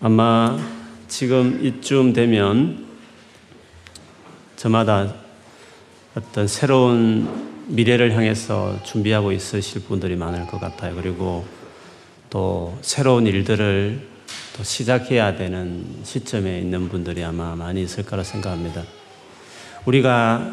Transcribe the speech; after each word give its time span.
아마 0.00 0.58
지금 1.08 1.64
이쯤 1.64 2.12
되면 2.12 2.84
저마다 4.56 5.12
어떤 6.14 6.46
새로운 6.46 7.46
미래를 7.68 8.14
향해서 8.14 8.82
준비하고 8.84 9.32
있으실 9.32 9.82
분들이 9.82 10.16
많을 10.16 10.46
것 10.46 10.60
같아요. 10.60 10.94
그리고 10.94 11.46
또 12.30 12.76
새로운 12.82 13.26
일들을 13.26 14.00
또 14.56 14.62
시작해야 14.62 15.36
되는 15.36 15.84
시점에 16.04 16.60
있는 16.60 16.88
분들이 16.88 17.24
아마 17.24 17.54
많이 17.54 17.82
있을 17.82 18.04
거라 18.04 18.22
생각합니다. 18.22 18.82
우리가 19.84 20.52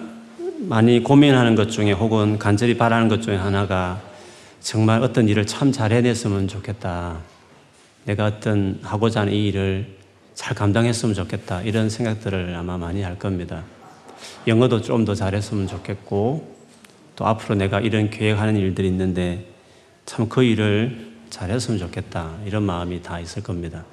많이 0.59 1.03
고민하는 1.03 1.55
것 1.55 1.69
중에 1.69 1.91
혹은 1.91 2.39
간절히 2.39 2.77
바라는 2.77 3.09
것 3.09 3.21
중에 3.21 3.35
하나가 3.35 4.01
정말 4.61 5.03
어떤 5.03 5.27
일을 5.27 5.45
참 5.45 5.71
잘 5.71 5.91
해냈으면 5.91 6.47
좋겠다. 6.47 7.32
내가 8.05 8.25
어떤 8.25 8.79
하고자 8.81 9.21
하는 9.21 9.33
이 9.33 9.47
일을 9.47 9.87
잘 10.35 10.55
감당했으면 10.55 11.15
좋겠다. 11.15 11.61
이런 11.61 11.89
생각들을 11.89 12.55
아마 12.55 12.77
많이 12.77 13.01
할 13.01 13.17
겁니다. 13.17 13.63
영어도 14.47 14.81
좀 14.81 15.05
더 15.05 15.15
잘했으면 15.15 15.67
좋겠고, 15.67 16.55
또 17.15 17.25
앞으로 17.27 17.55
내가 17.55 17.79
이런 17.79 18.09
계획하는 18.09 18.57
일들이 18.57 18.87
있는데 18.87 19.45
참 20.05 20.27
그 20.27 20.43
일을 20.43 21.13
잘했으면 21.29 21.79
좋겠다. 21.79 22.31
이런 22.45 22.63
마음이 22.63 23.01
다 23.01 23.19
있을 23.19 23.41
겁니다. 23.43 23.85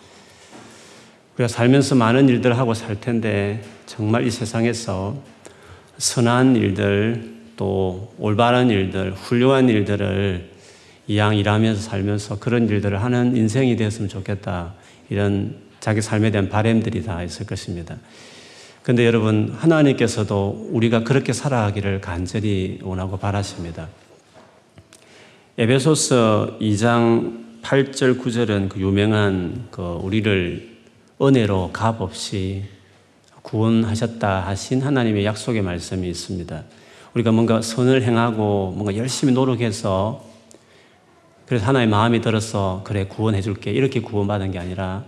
우리가 1.34 1.48
살면서 1.48 1.94
많은 1.94 2.28
일들을 2.28 2.58
하고 2.58 2.74
살 2.74 3.00
텐데 3.00 3.62
정말 3.86 4.26
이 4.26 4.30
세상에서 4.30 5.16
선한 5.98 6.56
일들 6.56 7.34
또 7.56 8.12
올바른 8.18 8.70
일들, 8.70 9.12
훌륭한 9.12 9.68
일들을 9.68 10.50
이왕 11.10 11.36
일하면서 11.36 11.82
살면서 11.82 12.38
그런 12.38 12.68
일들을 12.68 13.02
하는 13.02 13.36
인생이 13.36 13.74
되었으면 13.74 14.08
좋겠다. 14.08 14.74
이런 15.08 15.56
자기 15.80 16.00
삶에 16.00 16.30
대한 16.30 16.48
바램들이 16.48 17.02
다 17.02 17.24
있을 17.24 17.46
것입니다. 17.46 17.96
근데 18.84 19.04
여러분, 19.04 19.52
하나님께서도 19.58 20.68
우리가 20.70 21.02
그렇게 21.02 21.32
살아가기를 21.32 22.00
간절히 22.00 22.78
원하고 22.82 23.16
바라십니다. 23.16 23.88
에베소서 25.58 26.58
2장 26.60 27.60
8절, 27.62 28.20
9절은 28.20 28.68
그 28.68 28.78
유명한 28.78 29.66
그 29.72 29.82
우리를 29.82 30.78
은혜로 31.20 31.70
값 31.72 32.00
없이 32.00 32.62
구원하셨다 33.42 34.46
하신 34.46 34.80
하나님의 34.82 35.24
약속의 35.24 35.62
말씀이 35.62 36.08
있습니다. 36.08 36.62
우리가 37.14 37.32
뭔가 37.32 37.60
선을 37.60 38.04
행하고 38.04 38.74
뭔가 38.76 38.94
열심히 38.96 39.32
노력해서 39.32 40.29
그래서 41.50 41.66
하나의 41.66 41.88
마음이 41.88 42.20
들어서 42.20 42.82
그래 42.84 43.06
구원해 43.06 43.40
줄게 43.40 43.72
이렇게 43.72 44.00
구원받은 44.00 44.52
게 44.52 44.60
아니라 44.60 45.02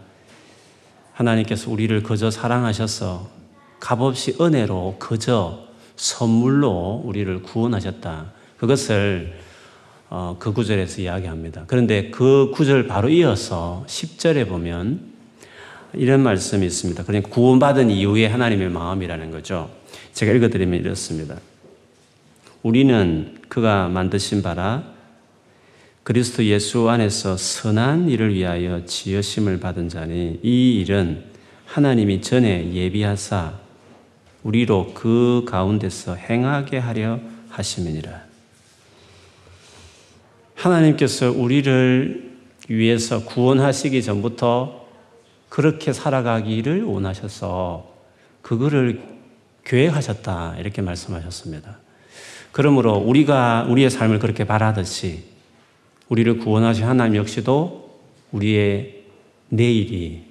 하나님께서 1.12 1.71
우리를 1.71 2.03
그저 2.03 2.33
사랑하셔서 2.33 3.31
값없이 3.79 4.34
은혜로 4.41 4.97
그저 4.99 5.61
선물로 5.95 7.03
우리를 7.05 7.43
구원하셨다. 7.43 8.33
그것을 8.57 9.39
어, 10.11 10.34
그 10.41 10.53
구절에서 10.53 11.03
이야기합니다. 11.03 11.62
그런데 11.69 12.11
그 12.11 12.51
구절 12.53 12.89
바로 12.89 13.09
이어서 13.09 13.84
10절에 13.87 14.49
보면 14.49 15.12
이런 15.93 16.25
말씀이 16.25 16.67
있습니다. 16.67 17.05
그러니까 17.05 17.31
구원받은 17.31 17.89
이후에 17.89 18.27
하나님의 18.27 18.69
마음이라는 18.69 19.31
거죠. 19.31 19.71
제가 20.12 20.33
읽어드리면 20.33 20.81
이렇습니다. 20.81 21.37
우리는 22.65 23.39
그가 23.49 23.87
만드신 23.87 24.43
바라 24.43 24.92
그리스도 26.03 26.45
예수 26.45 26.91
안에서 26.91 27.36
선한 27.36 28.08
일을 28.08 28.34
위하여 28.34 28.84
지으심을 28.84 29.61
받은 29.61 29.89
자니 29.89 30.41
이 30.42 30.81
일은 30.81 31.25
하나님이 31.67 32.20
전에 32.20 32.72
예비하사 32.72 33.55
우리로 34.42 34.94
그 34.94 35.44
가운데서 35.47 36.17
행하게 36.17 36.78
하려 36.78 37.20
하심이니라. 37.50 38.21
하나님께서 40.56 41.31
우리를 41.31 42.32
위해서 42.69 43.25
구원하시기 43.25 44.03
전부터 44.03 44.87
그렇게 45.48 45.93
살아가기를 45.93 46.82
원하셔서 46.82 47.94
그거를 48.43 49.03
계획하셨다 49.65 50.56
이렇게 50.59 50.82
말씀하셨습니다. 50.82 51.78
그러므로 52.50 52.97
우리가 52.97 53.66
우리의 53.69 53.88
삶을 53.88 54.19
그렇게 54.19 54.44
바라듯이 54.44 55.31
우리를 56.09 56.39
구원하신 56.39 56.85
하나님 56.85 57.17
역시도 57.17 58.01
우리의 58.33 59.03
내일이 59.49 60.25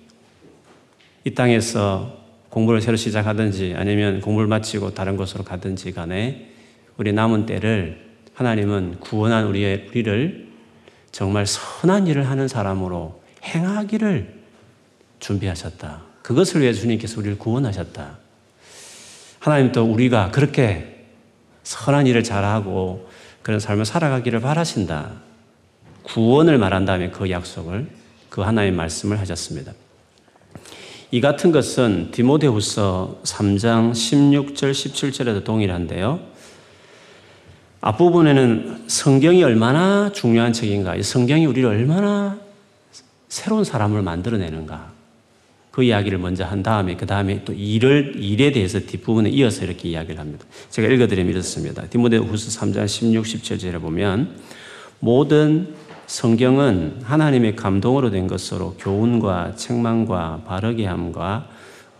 이 1.23 1.31
땅에서 1.33 2.21
공부를 2.49 2.81
새로 2.81 2.97
시작하든지 2.97 3.75
아니면 3.77 4.21
공부를 4.21 4.47
마치고 4.47 4.93
다른 4.93 5.15
곳으로 5.15 5.43
가든지 5.43 5.91
간에 5.93 6.51
우리 6.97 7.13
남은 7.13 7.45
때를 7.45 8.11
하나님은 8.33 8.99
구원한 8.99 9.45
우리의, 9.47 9.87
우리를 9.89 10.49
정말 11.11 11.45
선한 11.45 12.07
일을 12.07 12.29
하는 12.29 12.47
사람으로 12.47 13.21
행하기를 13.43 14.41
준비하셨다. 15.19 16.01
그것을 16.21 16.61
위해 16.61 16.73
주님께서 16.73 17.19
우리를 17.19 17.37
구원하셨다. 17.37 18.17
하나님도 19.39 19.83
우리가 19.83 20.31
그렇게 20.31 21.05
선한 21.63 22.07
일을 22.07 22.23
잘하고 22.23 23.09
그런 23.41 23.59
삶을 23.59 23.85
살아가기를 23.85 24.39
바라신다. 24.39 25.13
구원을 26.03 26.57
말한 26.57 26.85
다음에 26.85 27.09
그 27.09 27.29
약속을 27.29 27.87
그 28.29 28.41
하나의 28.41 28.71
말씀을 28.71 29.19
하셨습니다. 29.19 29.73
이 31.11 31.19
같은 31.19 31.51
것은 31.51 32.11
디모데후서 32.11 33.19
3장 33.23 33.91
16절 33.91 34.71
17절에도 34.71 35.43
동일한데요. 35.43 36.21
앞부분에는 37.81 38.83
성경이 38.87 39.43
얼마나 39.43 40.11
중요한 40.13 40.53
책인가, 40.53 40.95
이 40.95 41.03
성경이 41.03 41.45
우리를 41.45 41.67
얼마나 41.67 42.39
새로운 43.27 43.63
사람을 43.63 44.01
만들어내는가, 44.03 44.91
그 45.71 45.83
이야기를 45.83 46.17
먼저 46.19 46.45
한 46.45 46.63
다음에, 46.63 46.95
그 46.95 47.05
다음에 47.05 47.43
또 47.43 47.53
일을, 47.53 48.13
일에 48.17 48.51
대해서 48.51 48.79
뒷부분에 48.79 49.29
이어서 49.31 49.65
이렇게 49.65 49.89
이야기를 49.89 50.19
합니다. 50.19 50.45
제가 50.69 50.87
읽어드리면 50.87 51.33
이렇습니다. 51.33 51.85
디모데 51.87 52.17
후서 52.17 52.59
3장 52.59 52.87
16, 52.87 53.25
17절에 53.25 53.81
보면, 53.81 54.37
모든 54.99 55.73
성경은 56.11 57.03
하나님의 57.03 57.55
감동으로 57.55 58.09
된 58.09 58.27
것으로 58.27 58.75
교훈과 58.77 59.55
책망과 59.55 60.41
바르게 60.45 60.85
함과 60.85 61.47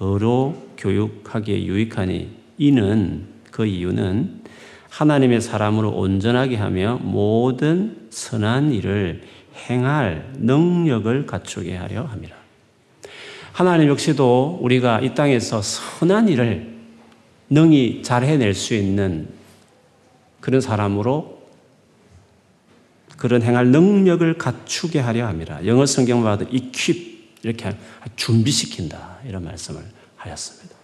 의로 0.02 0.54
교육하기에 0.78 1.64
유익하니 1.64 2.30
이는 2.58 3.28
그 3.52 3.66
이유는 3.66 4.42
하나님의 4.90 5.40
사람으로 5.40 5.92
온전하게 5.92 6.58
하며 6.58 7.00
모든 7.02 8.10
선한 8.10 8.74
일을 8.74 9.22
행할 9.70 10.34
능력을 10.40 11.26
갖추게 11.26 11.78
하려 11.78 12.04
합니다. 12.04 12.36
하나님 13.54 13.88
역시도 13.88 14.60
우리가 14.62 15.00
이 15.00 15.16
땅에서 15.16 15.62
선한 15.62 16.28
일을 16.28 16.76
능히 17.50 18.02
잘 18.04 18.26
해낼 18.26 18.56
수 18.56 18.76
있는 18.76 19.30
그런 20.42 20.60
사람으로 20.60 21.41
그런 23.22 23.44
행할 23.44 23.68
능력을 23.68 24.36
갖추게 24.40 25.00
하려 25.00 25.28
합니다. 25.28 25.64
영어 25.68 25.86
성경 25.86 26.24
봐도 26.24 26.44
equip 26.50 27.20
이렇게 27.44 27.70
준비시킨다 28.16 29.20
이런 29.28 29.44
말씀을 29.44 29.84
하였습니다. 30.16 30.76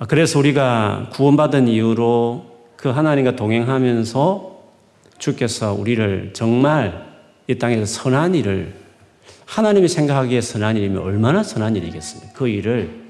아, 0.00 0.06
그래서 0.06 0.40
우리가 0.40 1.10
구원받은 1.12 1.68
이후로 1.68 2.64
그 2.74 2.88
하나님과 2.88 3.36
동행하면서 3.36 4.60
주께서 5.18 5.72
우리를 5.72 6.32
정말 6.32 7.14
이 7.46 7.56
땅에서 7.56 7.86
선한 7.86 8.34
일을 8.34 8.74
하나님이 9.44 9.86
생각하기에 9.86 10.40
선한 10.40 10.78
일이면 10.78 11.00
얼마나 11.00 11.44
선한 11.44 11.76
일이겠습니까? 11.76 12.32
그 12.32 12.48
일을 12.48 13.04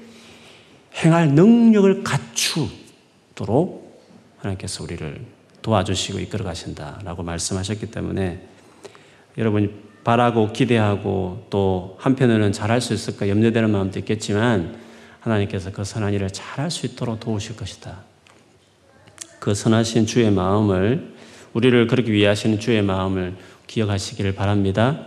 행할 1.03 1.29
능력을 1.29 2.03
갖추도록 2.03 3.99
하나님께서 4.37 4.83
우리를 4.83 5.36
도와주시고 5.67 6.19
이끌어 6.19 6.45
가신다라고 6.45 7.23
말씀하셨기 7.23 7.91
때문에 7.91 8.41
여러분이 9.37 9.69
바라고 10.05 10.53
기대하고 10.53 11.47
또 11.49 11.97
한편으로는 11.99 12.53
잘할 12.53 12.79
수 12.79 12.93
있을까 12.93 13.27
염려되는 13.27 13.69
마음도 13.69 13.99
있겠지만 13.99 14.77
하나님께서 15.19 15.73
그 15.73 15.83
선한 15.83 16.13
일을 16.13 16.29
잘할 16.29 16.71
수 16.71 16.85
있도록 16.85 17.19
도우실 17.19 17.57
것이다. 17.57 17.97
그 19.39 19.53
선하신 19.53 20.05
주의 20.05 20.31
마음을 20.31 21.13
우리를 21.51 21.87
그렇게 21.87 22.13
위하시는 22.13 22.61
주의 22.61 22.81
마음을 22.81 23.35
기억하시기를 23.67 24.35
바랍니다. 24.35 25.01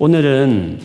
오늘은 0.00 0.80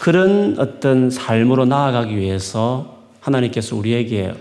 그런 0.00 0.56
어떤 0.60 1.10
삶으로 1.10 1.64
나아가기 1.64 2.16
위해서 2.16 3.02
하나님께서 3.18 3.74
우리에게 3.74 4.32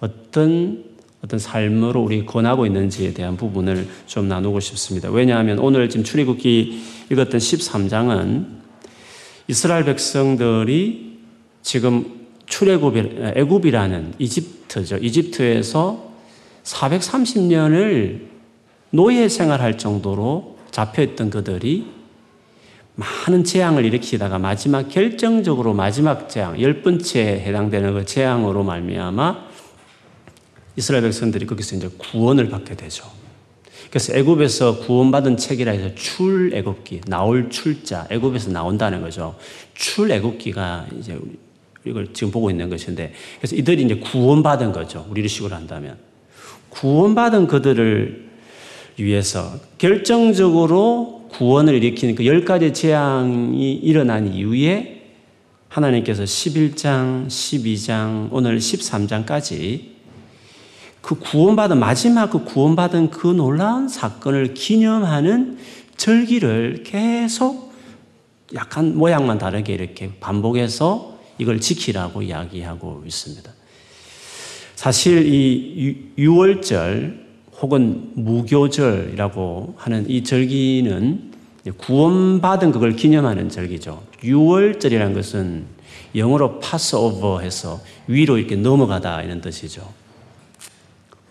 어떤 0.00 0.91
어떤 1.24 1.38
삶으로 1.38 2.02
우리 2.02 2.26
권하고 2.26 2.66
있는지에 2.66 3.14
대한 3.14 3.36
부분을 3.36 3.86
좀 4.06 4.26
나누고 4.26 4.58
싶습니다. 4.58 5.08
왜냐하면 5.08 5.60
오늘 5.60 5.88
지금 5.88 6.02
출애굽기 6.02 6.82
읽었던 7.12 7.38
13장은 7.38 8.46
이스라엘 9.46 9.84
백성들이 9.84 11.18
지금 11.62 12.26
출애굽이 12.46 13.32
애굽이라는 13.36 14.14
이집트죠. 14.18 14.96
이집트에서 14.96 16.12
430년을 16.64 18.26
노예 18.90 19.28
생활할 19.28 19.78
정도로 19.78 20.58
잡혀 20.72 21.02
있던 21.02 21.30
그들이 21.30 21.86
많은 22.94 23.44
재앙을 23.44 23.84
일으키다가 23.84 24.38
마지막 24.38 24.88
결정적으로 24.88 25.72
마지막 25.72 26.28
재앙, 26.28 26.60
열 26.60 26.82
번째에 26.82 27.40
해당되는 27.40 27.94
그 27.94 28.04
재앙으로 28.04 28.64
말미암아 28.64 29.51
이스라엘 30.76 31.02
백성들이 31.02 31.46
거기서 31.46 31.76
이제 31.76 31.88
구원을 31.98 32.48
받게 32.48 32.76
되죠. 32.76 33.04
그래서 33.90 34.14
애굽에서 34.16 34.78
구원받은 34.78 35.36
책이라 35.36 35.72
해서 35.72 35.94
출애굽기, 35.94 37.02
나올 37.08 37.50
출자, 37.50 38.06
애굽에서 38.10 38.50
나온다는 38.50 39.02
거죠. 39.02 39.36
출애굽기가 39.74 40.86
이제 40.98 41.18
이걸 41.84 42.12
지금 42.14 42.30
보고 42.30 42.50
있는 42.50 42.70
것인데, 42.70 43.12
그래서 43.38 43.54
이들이 43.54 43.82
이제 43.82 43.96
구원받은 43.96 44.72
거죠. 44.72 45.06
우리를 45.10 45.28
식으로 45.28 45.54
한다면 45.54 45.98
구원받은 46.70 47.48
그들을 47.48 48.30
위해서 48.96 49.52
결정적으로 49.76 51.28
구원을 51.32 51.74
일으키는 51.74 52.14
그 52.14 52.24
열 52.24 52.44
가지 52.44 52.72
재앙이 52.72 53.74
일어난 53.74 54.32
이후에 54.32 55.02
하나님께서 55.68 56.24
11장, 56.24 57.26
12장, 57.26 58.28
오늘 58.30 58.58
13장까지 58.58 59.91
그 61.02 61.16
구원받은 61.16 61.78
마지막 61.78 62.30
그 62.30 62.44
구원받은 62.44 63.10
그 63.10 63.26
놀라운 63.26 63.88
사건을 63.88 64.54
기념하는 64.54 65.58
절기를 65.96 66.84
계속 66.84 67.72
약간 68.54 68.96
모양만 68.96 69.38
다르게 69.38 69.74
이렇게 69.74 70.10
반복해서 70.20 71.18
이걸 71.38 71.60
지키라고 71.60 72.22
이야기하고 72.22 73.02
있습니다. 73.04 73.50
사실 74.76 75.26
이 75.26 75.96
유월절 76.18 77.22
혹은 77.60 78.10
무교절이라고 78.14 79.74
하는 79.76 80.08
이 80.10 80.24
절기는 80.24 81.32
구원받은 81.78 82.72
그걸 82.72 82.96
기념하는 82.96 83.48
절기죠. 83.48 84.02
유월절이라는 84.24 85.14
것은 85.14 85.64
영어로 86.14 86.58
파스오버 86.60 87.40
해서 87.40 87.80
위로 88.06 88.38
이렇게 88.38 88.56
넘어가다 88.56 89.22
이런 89.22 89.40
뜻이죠. 89.40 90.01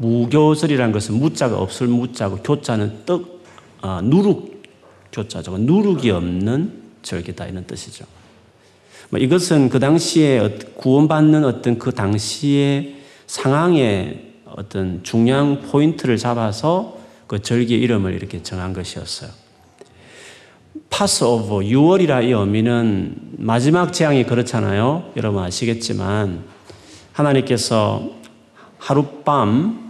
무교절이라는 0.01 0.91
것은 0.91 1.15
무자가 1.15 1.59
없을 1.59 1.87
무자고 1.87 2.37
교자는 2.37 3.05
떡, 3.05 3.43
아, 3.81 4.01
누룩 4.03 4.63
교자죠. 5.11 5.57
누룩이 5.57 6.09
없는 6.09 6.81
절기다 7.03 7.45
이런 7.45 7.65
뜻이죠. 7.67 8.05
뭐 9.09 9.19
이것은 9.19 9.69
그 9.69 9.79
당시에 9.79 10.57
구원받는 10.75 11.43
어떤 11.45 11.77
그 11.77 11.91
당시의 11.91 12.95
상황의 13.27 14.31
어떤 14.45 15.03
중요한 15.03 15.61
포인트를 15.61 16.17
잡아서 16.17 16.97
그 17.27 17.41
절기의 17.41 17.79
이름을 17.81 18.13
이렇게 18.13 18.41
정한 18.41 18.73
것이었어요. 18.73 19.29
파스오버 20.89 21.59
6월이라 21.59 22.23
이 22.25 22.31
의미는 22.31 23.15
마지막 23.37 23.93
재앙이 23.93 24.25
그렇잖아요. 24.25 25.11
여러분 25.15 25.43
아시겠지만 25.43 26.43
하나님께서 27.13 28.11
하룻밤 28.77 29.80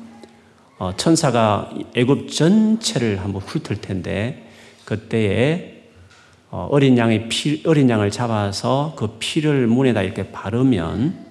어, 0.81 0.95
천사가 0.98 1.69
애굽 1.94 2.31
전체를 2.31 3.19
한번 3.19 3.44
훑을 3.44 3.81
텐데 3.81 4.50
그때에 4.83 5.83
어, 6.50 6.69
어린 6.72 6.98
양의 6.98 7.30
피, 7.30 7.62
어린 7.68 7.88
양을 7.88 8.10
잡아서 8.10 8.95
그 8.98 9.18
피를 9.19 9.68
문에다 9.68 10.01
이렇게 10.01 10.31
바르면 10.31 11.24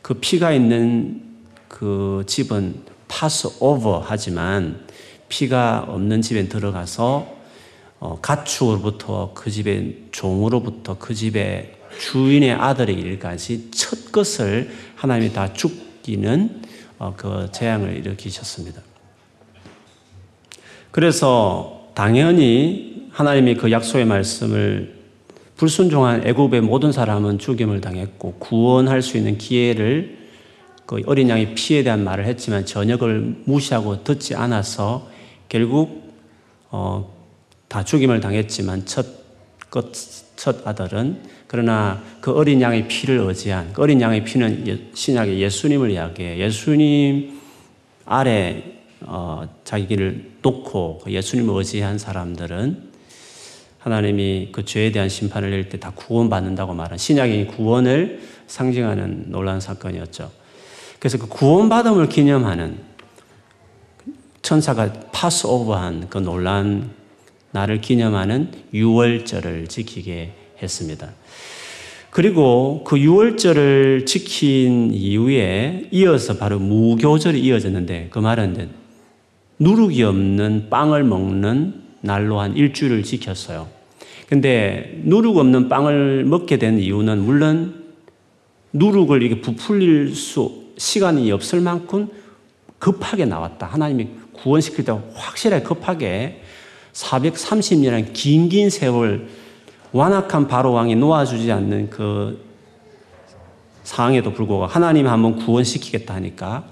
그 0.00 0.14
피가 0.14 0.52
있는 0.52 1.20
그 1.68 2.24
집은 2.26 2.76
파스 3.08 3.46
오버 3.60 4.02
하지만 4.02 4.86
피가 5.28 5.84
없는 5.88 6.22
집에 6.22 6.48
들어가서 6.48 7.30
어, 8.00 8.18
가축으로부터 8.22 9.32
그 9.34 9.50
집의 9.50 10.04
종으로부터 10.12 10.96
그 10.98 11.12
집의 11.12 11.74
주인의 12.00 12.52
아들의 12.52 12.94
일까지 12.94 13.70
첫 13.70 14.12
것을 14.12 14.70
하나님이 14.96 15.34
다 15.34 15.52
죽이는 15.52 16.62
어, 16.62 16.71
그 17.16 17.48
재앙을 17.52 17.96
일으키셨습니다. 17.96 18.80
그래서 20.90 21.88
당연히 21.94 23.08
하나님이 23.10 23.56
그 23.56 23.70
약속의 23.70 24.04
말씀을 24.04 25.02
불순종한 25.56 26.26
애굽의 26.26 26.60
모든 26.62 26.92
사람은 26.92 27.38
죽임을 27.38 27.80
당했고 27.80 28.34
구원할 28.34 29.02
수 29.02 29.16
있는 29.16 29.38
기회를 29.38 30.18
그 30.86 31.00
어린 31.06 31.28
양의 31.28 31.54
피에 31.54 31.82
대한 31.82 32.04
말을 32.04 32.26
했지만 32.26 32.66
전역을 32.66 33.42
무시하고 33.44 34.04
듣지 34.04 34.34
않아서 34.34 35.08
결국 35.48 36.12
어, 36.70 37.12
다 37.68 37.84
죽임을 37.84 38.20
당했지만 38.20 38.86
첫, 38.86 39.06
첫 40.36 40.66
아들은 40.66 41.22
그러나 41.52 42.02
그 42.22 42.32
어린 42.32 42.62
양의 42.62 42.88
피를 42.88 43.18
의지한 43.18 43.74
그 43.74 43.82
어린 43.82 44.00
양의 44.00 44.24
피는 44.24 44.66
예, 44.66 44.78
신약의 44.94 45.38
예수님을 45.38 45.90
이야기해 45.90 46.38
예수님 46.38 47.38
아래 48.06 48.64
어, 49.02 49.46
자기를 49.62 50.30
놓고 50.40 51.02
그 51.04 51.12
예수님을 51.12 51.54
의지한 51.58 51.98
사람들은 51.98 52.90
하나님이 53.80 54.48
그 54.50 54.64
죄에 54.64 54.92
대한 54.92 55.10
심판을 55.10 55.50
낼 55.50 55.68
때 55.68 55.76
다 55.78 55.90
구원받는다고 55.94 56.72
말한 56.72 56.96
신약의 56.96 57.48
구원을 57.48 58.22
상징하는 58.46 59.26
놀라운 59.28 59.60
사건이었죠. 59.60 60.30
그래서 60.98 61.18
그 61.18 61.28
구원받음을 61.28 62.08
기념하는 62.08 62.78
천사가 64.40 64.90
파스오버한 65.12 66.08
그 66.08 66.16
놀란 66.16 66.92
날을 67.50 67.82
기념하는 67.82 68.50
유월절을 68.72 69.66
지키게 69.66 70.36
했습니다. 70.62 71.10
그리고 72.10 72.84
그 72.84 72.96
6월절을 72.96 74.04
지킨 74.04 74.92
이후에 74.92 75.88
이어서 75.90 76.36
바로 76.36 76.58
무교절이 76.58 77.40
이어졌는데 77.40 78.08
그 78.10 78.18
말은 78.18 78.70
누룩이 79.58 80.02
없는 80.02 80.68
빵을 80.68 81.04
먹는 81.04 81.82
날로 82.02 82.40
한 82.40 82.56
일주일을 82.56 83.02
지켰어요. 83.02 83.68
근데 84.28 85.00
누룩 85.04 85.38
없는 85.38 85.68
빵을 85.68 86.24
먹게 86.24 86.58
된 86.58 86.78
이유는 86.78 87.18
물론 87.24 87.82
누룩을 88.72 89.22
이게 89.22 89.40
부풀릴 89.40 90.14
수 90.14 90.62
시간이 90.76 91.30
없을 91.32 91.60
만큼 91.60 92.08
급하게 92.78 93.24
나왔다. 93.24 93.66
하나님이 93.66 94.08
구원시킬 94.32 94.84
때 94.84 94.92
확실하게 95.14 95.64
급하게 95.64 96.42
430년의 96.92 98.12
긴긴 98.12 98.70
세월 98.70 99.28
완악한 99.92 100.48
바로 100.48 100.72
왕이 100.72 100.96
놓아주지 100.96 101.52
않는 101.52 101.90
그 101.90 102.44
상황에도 103.84 104.32
불구하고 104.32 104.66
하나님 104.66 105.06
한번 105.06 105.36
구원시키겠다 105.36 106.14
하니까 106.14 106.64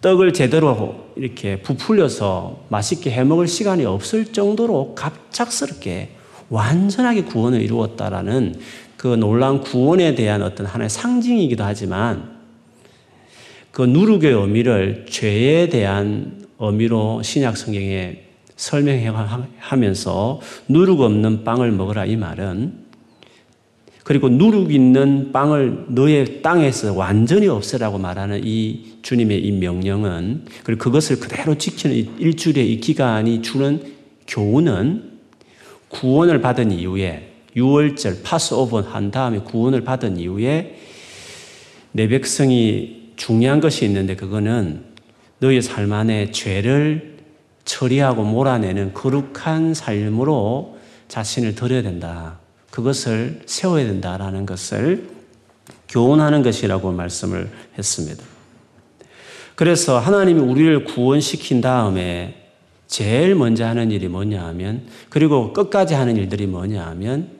떡을 0.00 0.32
제대로 0.32 1.06
이렇게 1.16 1.62
부풀려서 1.62 2.64
맛있게 2.68 3.10
해 3.10 3.24
먹을 3.24 3.46
시간이 3.46 3.84
없을 3.84 4.32
정도로 4.32 4.94
갑작스럽게 4.94 6.16
완전하게 6.48 7.24
구원을 7.24 7.62
이루었다라는 7.62 8.56
그 8.96 9.08
놀라운 9.08 9.60
구원에 9.60 10.14
대한 10.14 10.42
어떤 10.42 10.66
하나의 10.66 10.90
상징이기도 10.90 11.64
하지만 11.64 12.40
그 13.70 13.82
누룩의 13.82 14.32
의미를 14.32 15.06
죄에 15.08 15.68
대한 15.68 16.46
의미로 16.58 17.22
신약 17.22 17.56
성경에 17.56 18.31
설명하면서 18.56 20.40
누룩 20.68 21.00
없는 21.00 21.44
빵을 21.44 21.72
먹으라 21.72 22.06
이 22.06 22.16
말은 22.16 22.82
그리고 24.04 24.28
누룩 24.28 24.72
있는 24.72 25.30
빵을 25.32 25.86
너의 25.88 26.42
땅에서 26.42 26.92
완전히 26.92 27.46
없애라고 27.46 27.98
말하는 27.98 28.40
이 28.44 28.96
주님의 29.02 29.44
이 29.44 29.52
명령은 29.52 30.46
그리고 30.64 30.84
그것을 30.84 31.20
그대로 31.20 31.56
지키는 31.56 32.18
일주일의 32.18 32.72
이 32.72 32.80
기간이 32.80 33.42
주는 33.42 33.80
교훈은 34.26 35.12
구원을 35.88 36.40
받은 36.40 36.72
이후에 36.72 37.32
6월절 37.56 38.22
파스오버 38.24 38.80
한 38.80 39.10
다음에 39.10 39.38
구원을 39.40 39.82
받은 39.82 40.18
이후에 40.18 40.78
내 41.92 42.08
백성이 42.08 43.12
중요한 43.16 43.60
것이 43.60 43.84
있는데 43.84 44.16
그거는 44.16 44.84
너의 45.38 45.60
삶 45.60 45.92
안에 45.92 46.30
죄를 46.30 47.11
처리하고 47.64 48.24
몰아내는 48.24 48.94
거룩한 48.94 49.74
삶으로 49.74 50.78
자신을 51.08 51.54
드려야 51.54 51.82
된다. 51.82 52.38
그것을 52.70 53.42
세워야 53.46 53.84
된다라는 53.84 54.46
것을 54.46 55.10
교훈하는 55.88 56.42
것이라고 56.42 56.90
말씀을 56.90 57.50
했습니다. 57.76 58.24
그래서 59.54 59.98
하나님이 59.98 60.40
우리를 60.40 60.84
구원시킨 60.84 61.60
다음에 61.60 62.48
제일 62.86 63.34
먼저 63.34 63.66
하는 63.66 63.90
일이 63.90 64.08
뭐냐 64.08 64.44
하면 64.46 64.86
그리고 65.08 65.52
끝까지 65.52 65.94
하는 65.94 66.16
일들이 66.16 66.46
뭐냐 66.46 66.84
하면 66.86 67.30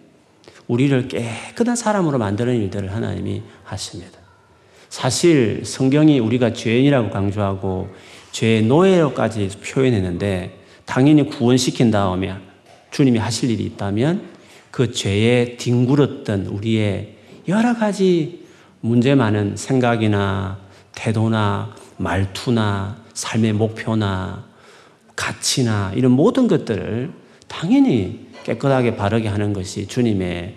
우리를 0.68 1.08
깨끗한 1.08 1.76
사람으로 1.76 2.18
만드는 2.18 2.54
일들을 2.56 2.94
하나님이 2.94 3.42
하십니다. 3.64 4.21
사실 4.92 5.62
성경이 5.64 6.18
우리가 6.18 6.52
죄인이라고 6.52 7.08
강조하고 7.08 7.88
죄의 8.30 8.64
노예로까지 8.64 9.48
표현했는데 9.64 10.58
당연히 10.84 11.26
구원시킨 11.30 11.90
다음에 11.90 12.34
주님이 12.90 13.18
하실 13.18 13.50
일이 13.50 13.64
있다면 13.64 14.28
그 14.70 14.92
죄에 14.92 15.56
뒹굴었던 15.56 16.44
우리의 16.44 17.16
여러 17.48 17.74
가지 17.74 18.44
문제 18.82 19.14
많은 19.14 19.56
생각이나 19.56 20.58
태도나 20.94 21.74
말투나 21.96 22.98
삶의 23.14 23.54
목표나 23.54 24.44
가치나 25.16 25.94
이런 25.96 26.12
모든 26.12 26.46
것들을 26.46 27.10
당연히 27.48 28.26
깨끗하게 28.44 28.96
바르게 28.96 29.26
하는 29.28 29.54
것이 29.54 29.86
주님의 29.86 30.56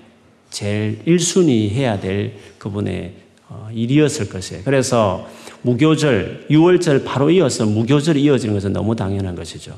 제일 0.50 1.02
1순위 1.08 1.70
해야 1.70 1.98
될 2.02 2.36
그분의 2.58 3.14
어, 3.14 3.25
일이었을 3.72 4.30
것이에요. 4.30 4.64
그래서 4.64 5.28
무교절, 5.62 6.48
6월절 6.50 7.06
바로 7.06 7.30
이어서 7.30 7.66
무교절이 7.66 8.22
이어지는 8.24 8.54
것은 8.54 8.74
너무 8.74 8.96
당연한 8.96 9.36
것이죠. 9.36 9.78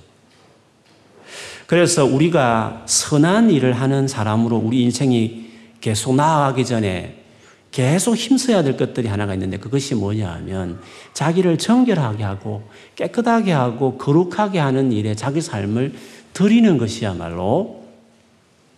그래서 1.65 2.05
우리가 2.05 2.83
선한 2.86 3.51
일을 3.51 3.74
하는 3.74 4.07
사람으로 4.07 4.57
우리 4.57 4.83
인생이 4.83 5.47
계속 5.81 6.15
나아가기 6.15 6.65
전에 6.65 7.24
계속 7.71 8.15
힘써야 8.15 8.63
될 8.63 8.77
것들이 8.77 9.07
하나가 9.07 9.33
있는데 9.33 9.57
그것이 9.57 9.93
뭐냐 9.93 10.31
하면 10.31 10.79
자기를 11.13 11.57
정결하게 11.57 12.24
하고 12.24 12.63
깨끗하게 12.95 13.51
하고 13.51 13.97
거룩하게 13.97 14.59
하는 14.59 14.91
일에 14.91 15.13
자기 15.13 15.41
삶을 15.41 15.93
드리는 16.33 16.77
것이야말로 16.77 17.83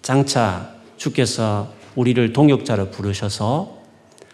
장차 0.01 0.73
주께서 0.97 1.71
우리를 1.95 2.33
동역자로 2.33 2.89
부르셔서 2.89 3.78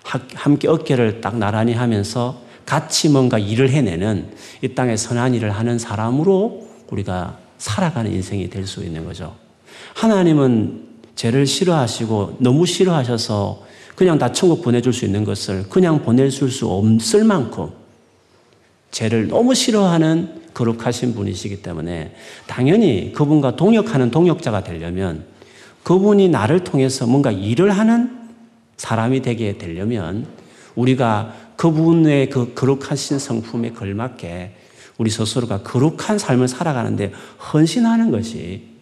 함께 0.06 0.68
어깨를 0.68 1.20
딱 1.22 1.38
나란히 1.38 1.74
하면서 1.74 2.42
같이 2.66 3.10
뭔가 3.10 3.38
일을 3.38 3.70
해내는 3.70 4.34
이 4.62 4.70
땅에 4.70 4.96
선한 4.96 5.34
일을 5.34 5.52
하는 5.52 5.78
사람으로 5.80 6.68
우리가 6.90 7.38
살아가는 7.58 8.12
인생이 8.12 8.50
될 8.50 8.68
수 8.68 8.84
있는 8.84 9.06
거죠. 9.06 9.36
하나님은 9.96 10.84
죄를 11.16 11.46
싫어하시고 11.46 12.38
너무 12.40 12.66
싫어하셔서 12.66 13.64
그냥 13.96 14.18
다 14.18 14.32
천국 14.32 14.62
보내줄 14.62 14.94
수 14.94 15.06
있는 15.06 15.24
것을 15.24 15.70
그냥 15.70 16.04
보내줄 16.04 16.52
수 16.52 16.68
없을 16.68 17.24
만큼 17.24 17.70
죄를 18.92 19.28
너무 19.28 19.56
싫어하는 19.56 20.44
거룩하신 20.54 21.16
분이시기 21.16 21.62
때문에 21.62 22.16
당연히 22.48 23.12
그분과 23.14 23.56
동역하는 23.56 24.12
동역자가 24.12 24.64
되려면 24.64 25.26
그분이 25.84 26.30
나를 26.30 26.64
통해서 26.64 27.06
뭔가 27.06 27.32
일을 27.32 27.72
하는 27.72 28.15
사람이 28.78 29.22
되게 29.22 29.58
되려면 29.58 30.28
우리가 30.76 31.34
그분의 31.56 32.30
그 32.30 32.54
거룩하신 32.54 33.20
성품에 33.20 33.72
걸맞게 33.72 34.56
우리 34.98 35.10
스스로가 35.10 35.64
거룩한 35.64 36.18
삶을 36.18 36.48
살아가는데 36.48 37.12
헌신하는 37.54 38.12
것이 38.12 38.76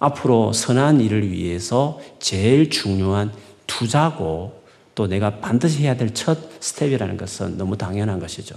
앞으로 0.00 0.52
선한 0.52 1.00
일을 1.00 1.30
위해서 1.30 2.00
제일 2.20 2.70
중요한 2.70 3.32
투자고 3.66 4.62
또 4.94 5.06
내가 5.06 5.38
반드시 5.40 5.82
해야 5.82 5.96
될 5.96 6.12
첫 6.12 6.36
스텝이라는 6.60 7.16
것은 7.16 7.56
너무 7.56 7.76
당연한 7.76 8.18
것이죠. 8.18 8.56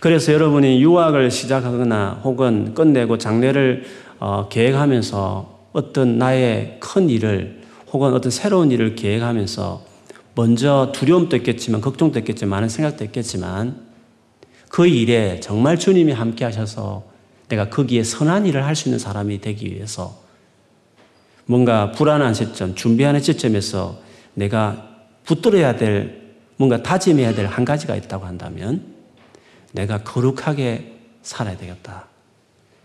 그래서 0.00 0.32
여러분이 0.32 0.82
유학을 0.82 1.30
시작하거나 1.30 2.20
혹은 2.22 2.74
끝내고 2.74 3.16
장래를 3.16 3.84
어, 4.20 4.48
계획하면서 4.48 5.68
어떤 5.72 6.18
나의 6.18 6.76
큰 6.80 7.08
일을 7.08 7.63
혹은 7.94 8.12
어떤 8.12 8.32
새로운 8.32 8.72
일을 8.72 8.96
계획하면서 8.96 9.84
먼저 10.34 10.90
두려움도 10.92 11.36
있겠지만 11.36 11.80
걱정도 11.80 12.18
있겠지만 12.18 12.50
많은 12.50 12.68
생각도 12.68 13.04
있겠지만 13.04 13.86
그 14.68 14.88
일에 14.88 15.38
정말 15.38 15.78
주님이 15.78 16.12
함께 16.12 16.44
하셔서 16.44 17.04
내가 17.48 17.70
거기에 17.70 18.02
선한 18.02 18.46
일을 18.46 18.66
할 18.66 18.74
수 18.74 18.88
있는 18.88 18.98
사람이 18.98 19.40
되기 19.40 19.72
위해서 19.72 20.20
뭔가 21.46 21.92
불안한 21.92 22.34
시점, 22.34 22.74
준비하는 22.74 23.20
시점에서 23.20 24.00
내가 24.34 24.88
붙들어야 25.24 25.76
될, 25.76 26.34
뭔가 26.56 26.82
다짐해야 26.82 27.34
될 27.34 27.46
한 27.46 27.64
가지가 27.64 27.94
있다고 27.94 28.26
한다면 28.26 28.92
내가 29.70 30.02
거룩하게 30.02 30.96
살아야 31.22 31.56
되겠다. 31.56 32.06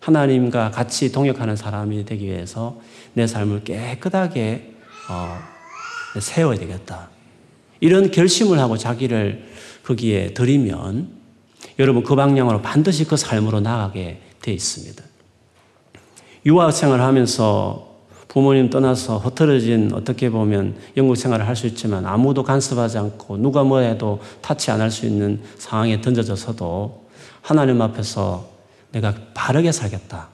하나님과 0.02 0.70
같이 0.70 1.12
동역하는 1.12 1.56
사람이 1.56 2.06
되기 2.06 2.26
위해서 2.28 2.80
내 3.14 3.26
삶을 3.26 3.64
깨끗하게 3.64 4.76
어, 5.10 5.38
세워야 6.20 6.58
되겠다. 6.58 7.10
이런 7.80 8.12
결심을 8.12 8.60
하고 8.60 8.78
자기를 8.78 9.48
거기에 9.84 10.34
들이면 10.34 11.10
여러분 11.80 12.04
그 12.04 12.16
방향으로 12.16 12.62
반드시 12.62 13.06
그 13.06 13.18
삶으로 13.18 13.60
나가게 13.60 14.22
돼 14.42 14.54
있습니다. 14.54 15.04
유학 16.46 16.72
생활을 16.72 17.04
하면서 17.04 17.88
부모님 18.28 18.70
떠나서 18.70 19.18
흐트러진 19.18 19.92
어떻게 19.94 20.30
보면 20.30 20.76
영국 20.98 21.16
생활을 21.16 21.48
할 21.48 21.56
수 21.56 21.66
있지만 21.68 22.06
아무도 22.06 22.44
간섭하지 22.44 22.98
않고 23.00 23.38
누가 23.38 23.64
뭐 23.64 23.80
해도 23.80 24.20
타치 24.42 24.70
안 24.72 24.82
할 24.82 24.92
수 24.92 25.06
있는 25.08 25.42
상황에 25.58 26.00
던져져서도 26.02 27.10
하나님 27.42 27.82
앞에서 27.82 28.48
내가 28.92 29.16
바르게 29.34 29.72
살겠다. 29.72 30.30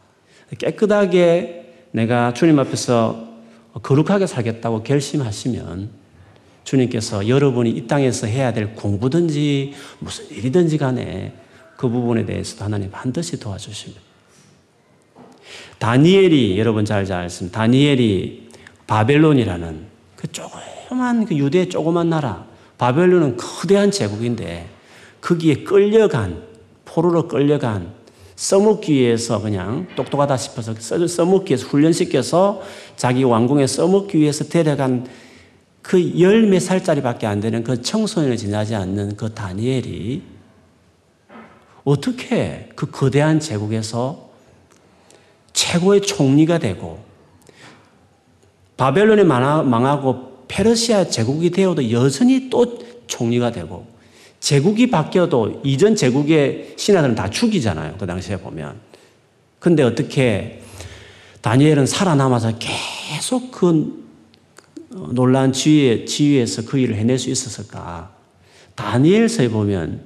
깨끗하게 0.59 1.87
내가 1.91 2.33
주님 2.33 2.59
앞에서 2.59 3.34
거룩하게 3.81 4.27
살겠다고 4.27 4.83
결심하시면 4.83 5.89
주님께서 6.63 7.27
여러분이 7.27 7.69
이 7.69 7.87
땅에서 7.87 8.27
해야 8.27 8.51
될 8.53 8.73
공부든지 8.75 9.73
무슨 9.99 10.29
일이든지 10.31 10.77
간에 10.77 11.33
그 11.77 11.89
부분에 11.89 12.25
대해서도 12.25 12.63
하나님 12.63 12.89
반드시 12.89 13.39
도와주십니다. 13.39 14.01
다니엘이 15.77 16.57
여러분 16.57 16.85
잘 16.85 17.05
잘습니다 17.05 17.59
다니엘이 17.59 18.49
바벨론이라는 18.87 19.85
그 20.15 20.31
조그만 20.31 21.25
그 21.25 21.35
유대 21.35 21.67
조그만 21.67 22.09
나라 22.09 22.45
바벨론은 22.77 23.37
거대한 23.37 23.91
제국인데 23.91 24.69
거기에 25.21 25.63
끌려간 25.63 26.43
포로로 26.85 27.27
끌려간 27.27 27.93
써먹기 28.35 28.93
위해서 28.93 29.41
그냥 29.41 29.87
똑똑하다 29.95 30.37
싶어서 30.37 30.73
써먹기 31.07 31.51
위해서 31.51 31.67
훈련시켜서 31.67 32.61
자기 32.95 33.23
왕궁에 33.23 33.67
써먹기 33.67 34.17
위해서 34.17 34.45
데려간 34.45 35.07
그 35.81 36.19
열 36.19 36.47
몇 36.47 36.59
살짜리밖에 36.61 37.27
안 37.27 37.39
되는 37.39 37.63
그 37.63 37.81
청소년을 37.81 38.37
지나지 38.37 38.73
않는 38.73 39.17
그 39.17 39.33
다니엘이 39.33 40.23
어떻게 41.83 42.69
그 42.75 42.89
거대한 42.89 43.39
제국에서 43.39 44.29
최고의 45.53 46.01
총리가 46.01 46.57
되고 46.57 46.99
바벨론이 48.77 49.23
망하고 49.23 50.45
페르시아 50.47 51.05
제국이 51.07 51.51
되어도 51.51 51.91
여전히 51.91 52.49
또 52.49 52.79
총리가 53.07 53.51
되고 53.51 53.85
제국이 54.39 54.89
바뀌어도 54.89 55.61
이전 55.63 55.95
제국의 55.95 56.73
신하들은 56.77 57.15
다 57.15 57.29
죽이잖아요. 57.29 57.95
그 57.99 58.05
당시에 58.05 58.37
보면. 58.37 58.79
근데 59.59 59.81
어떻게 59.81 60.61
다니엘은 61.45 61.85
살아남아서 61.85 62.53
계속 62.57 63.51
그 63.51 64.03
놀란 64.89 65.53
지휘, 65.53 66.03
지휘에서 66.07 66.63
그 66.65 66.79
일을 66.79 66.95
해낼 66.95 67.19
수 67.19 67.29
있었을까? 67.29 68.09
다니엘서에 68.73 69.49
보면 69.49 70.01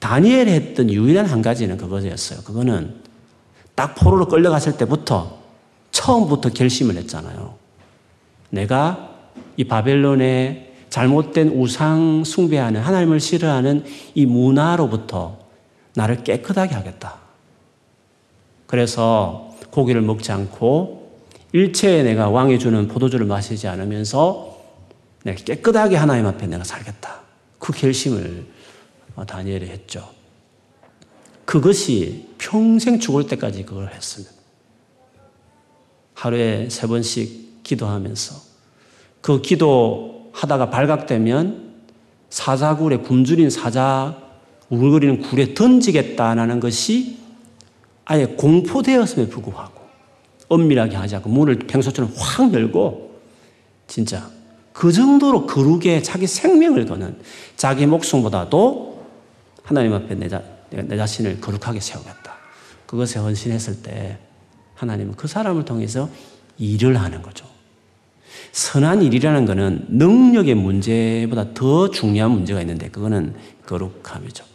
다니엘 0.00 0.48
했던 0.48 0.90
유일한 0.90 1.26
한 1.26 1.40
가지는 1.40 1.76
그것이었어요. 1.76 2.40
그거는 2.42 2.96
딱 3.76 3.94
포로로 3.94 4.26
끌려갔을 4.26 4.76
때부터 4.76 5.38
처음부터 5.92 6.48
결심을 6.48 6.96
했잖아요. 6.96 7.54
내가 8.48 9.08
이 9.56 9.62
바벨론의 9.62 10.72
잘못된 10.88 11.50
우상 11.50 12.24
숭배하는 12.24 12.80
하나님을 12.80 13.20
싫어하는 13.20 13.84
이 14.16 14.26
문화로부터 14.26 15.38
나를 15.94 16.24
깨끗하게 16.24 16.74
하겠다. 16.74 17.18
그래서 18.66 19.49
고기를 19.70 20.02
먹지 20.02 20.32
않고 20.32 21.00
일체에 21.52 22.02
내가 22.02 22.28
왕이 22.28 22.58
주는 22.58 22.88
포도주를 22.88 23.26
마시지 23.26 23.66
않으면서 23.68 24.58
내가 25.24 25.42
깨끗하게 25.42 25.96
하나님 25.96 26.26
앞에 26.26 26.46
내가 26.46 26.64
살겠다. 26.64 27.20
그 27.58 27.72
결심을 27.72 28.46
다니엘이 29.26 29.66
했죠. 29.66 30.08
그것이 31.44 32.28
평생 32.38 33.00
죽을 33.00 33.26
때까지 33.26 33.64
그걸 33.64 33.92
했습니다. 33.92 34.32
하루에 36.14 36.68
세 36.70 36.86
번씩 36.86 37.62
기도하면서 37.62 38.36
그 39.20 39.42
기도 39.42 40.30
하다가 40.32 40.70
발각되면 40.70 41.70
사자굴에 42.30 42.98
굶주린 42.98 43.50
사자 43.50 44.16
우글거리는 44.70 45.20
굴에 45.22 45.54
던지겠다는 45.54 46.60
것이 46.60 47.19
아예 48.04 48.26
공포되었음에 48.26 49.28
불구하고 49.28 49.80
엄밀하게 50.48 50.96
하지 50.96 51.16
않고 51.16 51.30
문을 51.30 51.58
평소처럼 51.58 52.12
확 52.16 52.52
열고 52.52 53.20
진짜 53.86 54.28
그 54.72 54.92
정도로 54.92 55.46
거룩에 55.46 56.02
자기 56.02 56.26
생명을 56.26 56.86
거는 56.86 57.18
자기 57.56 57.86
목숨보다도 57.86 59.06
하나님 59.62 59.92
앞에 59.92 60.14
내, 60.14 60.28
자, 60.28 60.42
내 60.70 60.96
자신을 60.96 61.40
거룩하게 61.40 61.80
세우겠다. 61.80 62.34
그것에 62.86 63.18
헌신했을 63.20 63.82
때 63.82 64.18
하나님은 64.74 65.14
그 65.14 65.28
사람을 65.28 65.64
통해서 65.64 66.08
일을 66.58 67.00
하는 67.00 67.22
거죠. 67.22 67.46
선한 68.52 69.02
일이라는 69.02 69.46
것은 69.46 69.86
능력의 69.90 70.54
문제보다 70.54 71.54
더 71.54 71.90
중요한 71.90 72.32
문제가 72.32 72.60
있는데 72.62 72.88
그거는 72.88 73.34
거룩함이죠. 73.66 74.49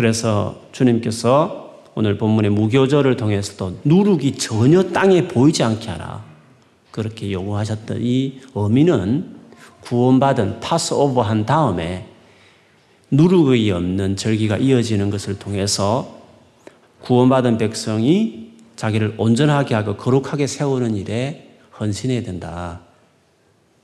그래서 0.00 0.58
주님께서 0.72 1.82
오늘 1.94 2.16
본문의 2.16 2.50
무교절을 2.52 3.18
통해서도 3.18 3.80
누룩이 3.84 4.38
전혀 4.38 4.82
땅에 4.82 5.28
보이지 5.28 5.62
않게 5.62 5.90
하라. 5.90 6.24
그렇게 6.90 7.30
요구하셨던 7.30 7.98
이 8.00 8.40
의미는 8.54 9.36
구원받은 9.82 10.60
파스오버 10.60 11.20
한 11.20 11.44
다음에 11.44 12.06
누룩이 13.10 13.70
없는 13.72 14.16
절기가 14.16 14.56
이어지는 14.56 15.10
것을 15.10 15.38
통해서 15.38 16.22
구원받은 17.02 17.58
백성이 17.58 18.52
자기를 18.76 19.16
온전하게 19.18 19.74
하고 19.74 19.96
거룩하게 19.96 20.46
세우는 20.46 20.96
일에 20.96 21.58
헌신해야 21.78 22.22
된다. 22.22 22.80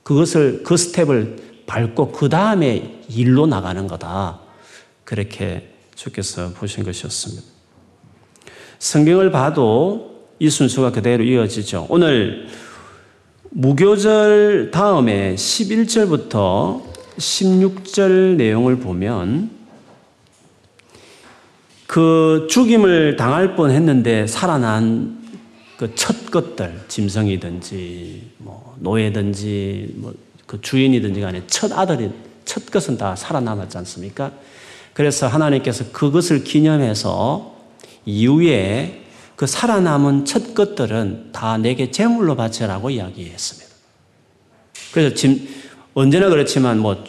그것을, 0.01 0.63
그 0.63 0.77
스텝을 0.77 1.61
밟고 1.67 2.11
그 2.11 2.27
다음에 2.27 3.01
일로 3.07 3.45
나가는 3.45 3.85
거다. 3.87 4.39
그렇게 5.03 5.76
주께서 5.97 6.51
보신 6.53 6.83
것이었습니다. 6.83 7.43
성경을 8.79 9.31
봐도 9.31 10.27
이 10.39 10.49
순서가 10.49 10.91
그대로 10.91 11.23
이어지죠. 11.23 11.87
오늘 11.89 12.47
무교절 13.49 14.71
다음에 14.71 15.35
11절부터 15.35 16.83
16절 17.17 18.35
내용을 18.35 18.77
보면 18.77 19.49
그 21.87 22.47
죽임을 22.49 23.15
당할 23.15 23.55
뻔 23.55 23.71
했는데 23.71 24.27
살아난 24.27 25.17
그 25.77 25.93
첫 25.95 26.31
것들, 26.31 26.81
짐승이든지, 26.87 28.31
뭐, 28.39 28.75
노예든지, 28.79 29.93
뭐, 29.95 30.13
그 30.45 30.59
주인이든지 30.59 31.21
간에 31.21 31.43
첫 31.47 31.71
아들이, 31.71 32.09
첫 32.45 32.65
것은 32.65 32.97
다 32.97 33.15
살아남았지 33.15 33.77
않습니까? 33.77 34.31
그래서 34.97 35.27
하나님께서 35.27 35.91
그것을 35.91 36.43
기념해서 36.43 37.55
이후에 38.07 39.03
그 39.35 39.45
살아남은 39.45 40.25
첫 40.25 40.55
것들은 40.55 41.33
다 41.33 41.59
내게 41.59 41.91
제물로 41.91 42.35
바쳐라고 42.35 42.89
이야기했습니다. 42.89 43.67
그래서 44.91 45.13
지금 45.13 45.47
언제나 45.93 46.29
그렇지만 46.29 46.79
뭐 46.79 47.03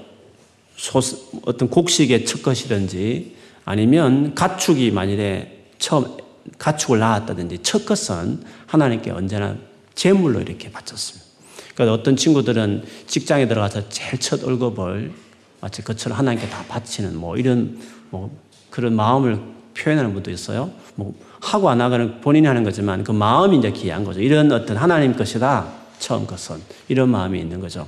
소, 0.76 1.00
어떤 1.47 1.71
곡식의 1.71 2.26
첫 2.26 2.42
것이든지 2.42 3.35
아니면 3.64 4.35
가축이 4.35 4.90
만일에 4.90 5.64
처음 5.78 6.14
가축을 6.59 6.99
낳았다든지 6.99 7.61
첫 7.62 7.87
것은 7.87 8.42
하나님께 8.66 9.12
언제나 9.12 9.57
제물로 9.95 10.42
이렇게 10.42 10.71
바쳤습니다. 10.71 11.26
그러니까 11.75 11.95
어떤 11.95 12.16
친구들은 12.16 12.85
직장에 13.07 13.49
들어가서 13.49 13.88
제일 13.88 14.21
첫 14.21 14.45
월급을 14.45 15.27
마치 15.60 15.82
그처럼 15.82 16.18
하나님께 16.18 16.48
다 16.48 16.64
바치는 16.68 17.16
뭐 17.16 17.36
이런 17.36 17.78
뭐 18.10 18.30
그런 18.70 18.94
마음을 18.94 19.40
표현하는 19.76 20.12
분도 20.12 20.30
있어요. 20.30 20.70
뭐 20.94 21.14
하고 21.40 21.70
안 21.70 21.80
하고는 21.80 22.20
본인이 22.20 22.46
하는 22.46 22.64
거지만 22.64 23.04
그 23.04 23.12
마음이 23.12 23.58
이제 23.58 23.70
귀한 23.70 24.04
거죠. 24.04 24.20
이런 24.20 24.50
어떤 24.52 24.76
하나님 24.76 25.16
것이다. 25.16 25.68
처음 25.98 26.26
것은. 26.26 26.60
이런 26.88 27.10
마음이 27.10 27.38
있는 27.38 27.60
거죠. 27.60 27.86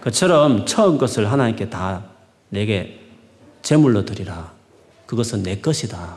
그처럼 0.00 0.66
처음 0.66 0.98
것을 0.98 1.30
하나님께 1.30 1.70
다 1.70 2.04
내게 2.48 3.00
제물로 3.62 4.04
드리라. 4.04 4.52
그것은 5.06 5.42
내 5.42 5.60
것이다. 5.60 6.16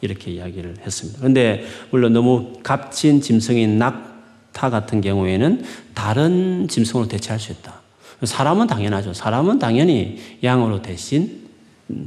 이렇게 0.00 0.30
이야기를 0.32 0.78
했습니다. 0.84 1.18
그런데 1.20 1.64
물론 1.90 2.12
너무 2.12 2.54
값진 2.62 3.20
짐승인 3.20 3.78
낙타 3.78 4.70
같은 4.70 5.00
경우에는 5.00 5.64
다른 5.94 6.66
짐승으로 6.68 7.08
대체할 7.08 7.38
수 7.38 7.52
있다. 7.52 7.81
사람은 8.26 8.66
당연하죠. 8.66 9.12
사람은 9.14 9.58
당연히 9.58 10.38
양으로 10.42 10.82
대신 10.82 11.48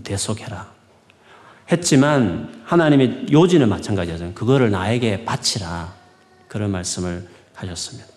대속해라. 0.04 0.74
했지만 1.72 2.62
하나님의 2.64 3.28
요지는 3.32 3.70
마찬가지죠. 3.70 4.34
그거를 4.34 4.72
나에게 4.72 5.26
바치라. 5.26 5.94
그런 6.48 6.72
말씀을 6.72 7.28
하셨습니다. 7.54 8.08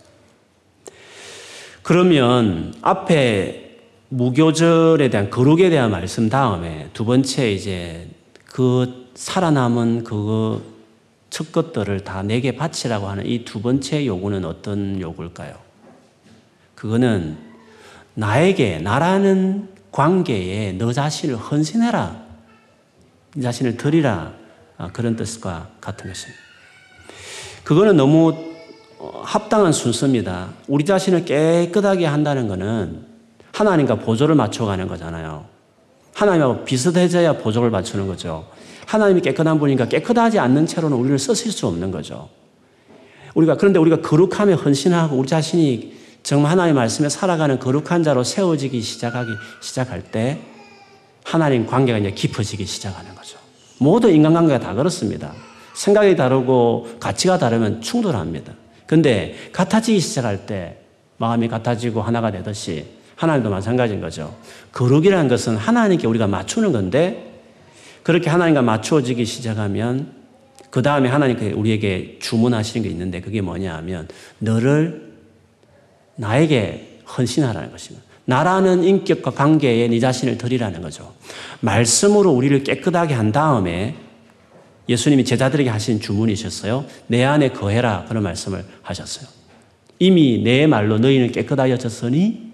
그러면 1.82 2.74
앞에 2.82 3.78
무교절에 4.10 5.10
대한 5.10 5.30
거룩에 5.30 5.70
대한 5.70 5.90
말씀 5.90 6.28
다음에 6.28 6.88
두 6.92 7.04
번째 7.04 7.52
이제 7.52 8.08
그 8.44 9.08
살아남은 9.14 10.04
그첫 10.04 11.52
것들을 11.52 12.04
다 12.04 12.22
내게 12.22 12.54
바치라고 12.54 13.08
하는 13.08 13.26
이 13.26 13.44
두 13.44 13.60
번째 13.60 14.06
요구는 14.06 14.44
어떤 14.44 15.00
요구일까요? 15.00 15.56
그거는 16.74 17.47
나에게, 18.18 18.78
나라는 18.78 19.68
관계에 19.92 20.72
너 20.72 20.92
자신을 20.92 21.36
헌신해라. 21.36 22.20
자신을 23.40 23.76
드리라 23.76 24.32
아, 24.76 24.90
그런 24.92 25.14
뜻과 25.14 25.68
같은 25.80 26.08
것입니다. 26.08 26.40
그거는 27.62 27.96
너무 27.96 28.34
어, 28.98 29.22
합당한 29.24 29.72
순서입니다. 29.72 30.48
우리 30.66 30.84
자신을 30.84 31.24
깨끗하게 31.26 32.06
한다는 32.06 32.48
것은 32.48 33.06
하나님과 33.52 34.00
보조를 34.00 34.34
맞춰가는 34.34 34.88
거잖아요. 34.88 35.44
하나님하고 36.14 36.64
비슷해져야 36.64 37.34
보조를 37.34 37.70
맞추는 37.70 38.08
거죠. 38.08 38.48
하나님이 38.86 39.20
깨끗한 39.20 39.60
분이니까 39.60 39.86
깨끗하지 39.86 40.40
않는 40.40 40.66
채로는 40.66 40.96
우리를 40.96 41.16
쓰실 41.20 41.52
수 41.52 41.68
없는 41.68 41.92
거죠. 41.92 42.28
우리가 43.34 43.56
그런데 43.56 43.78
우리가 43.78 44.00
거룩함에 44.00 44.54
헌신하고 44.54 45.16
우리 45.16 45.28
자신이 45.28 45.98
정말 46.22 46.52
하나님의 46.52 46.74
말씀에 46.74 47.08
살아가는 47.08 47.58
거룩한 47.58 48.02
자로 48.02 48.24
세워지기 48.24 48.80
시작하기 48.80 49.32
시작할 49.60 50.02
때 50.02 50.38
하나님 51.24 51.66
관계가 51.66 51.98
이제 51.98 52.10
깊어지기 52.10 52.64
시작하는 52.64 53.14
거죠. 53.14 53.38
모든 53.78 54.14
인간관계가 54.14 54.60
다 54.60 54.74
그렇습니다. 54.74 55.32
생각이 55.74 56.16
다르고 56.16 56.96
가치가 56.98 57.38
다르면 57.38 57.80
충돌합니다. 57.80 58.52
근데 58.86 59.36
같아지기 59.52 60.00
시작할 60.00 60.46
때 60.46 60.78
마음이 61.18 61.48
같아지고 61.48 62.02
하나가 62.02 62.30
되듯이 62.30 62.86
하나님도 63.16 63.50
마찬가지인 63.50 64.00
거죠. 64.00 64.34
거룩이라는 64.72 65.28
것은 65.28 65.56
하나님께 65.56 66.06
우리가 66.06 66.26
맞추는 66.26 66.72
건데 66.72 67.42
그렇게 68.02 68.30
하나님과 68.30 68.62
맞추어지기 68.62 69.24
시작하면 69.24 70.12
그 70.70 70.82
다음에 70.82 71.08
하나님께 71.08 71.52
우리에게 71.52 72.18
주문하시는 72.20 72.84
게 72.84 72.90
있는데 72.90 73.20
그게 73.20 73.40
뭐냐 73.40 73.74
하면 73.76 74.08
너를 74.38 75.07
나에게 76.18 77.00
헌신하라는 77.16 77.70
것입니다. 77.70 78.06
나라는 78.26 78.84
인격과 78.84 79.30
관계에 79.30 79.88
네 79.88 79.98
자신을 80.00 80.36
드리라는 80.36 80.82
거죠. 80.82 81.14
말씀으로 81.60 82.30
우리를 82.30 82.62
깨끗하게 82.62 83.14
한 83.14 83.32
다음에 83.32 83.96
예수님이 84.88 85.24
제자들에게 85.24 85.70
하신 85.70 86.00
주문이셨어요. 86.00 86.84
내 87.06 87.24
안에 87.24 87.50
거해라. 87.50 88.04
그런 88.08 88.22
말씀을 88.22 88.64
하셨어요. 88.82 89.26
이미 89.98 90.42
내 90.42 90.66
말로 90.66 90.98
너희는 90.98 91.32
깨끗하여졌으니 91.32 92.48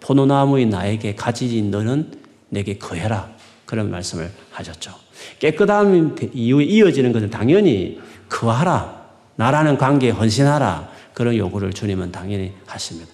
포도나무인 0.00 0.70
나에게 0.70 1.14
가지진 1.14 1.70
너는 1.70 2.12
내게 2.48 2.78
거해라. 2.78 3.30
그런 3.64 3.90
말씀을 3.90 4.30
하셨죠. 4.52 4.92
깨끗함 5.38 6.16
이후에 6.32 6.64
이어지는 6.64 7.12
것은 7.12 7.30
당연히 7.30 8.00
거하라. 8.28 9.06
나라는 9.36 9.76
관계에 9.76 10.10
헌신하라. 10.10 10.95
그런 11.16 11.34
요구를 11.34 11.72
주님은 11.72 12.12
당연히 12.12 12.52
하십니다. 12.66 13.10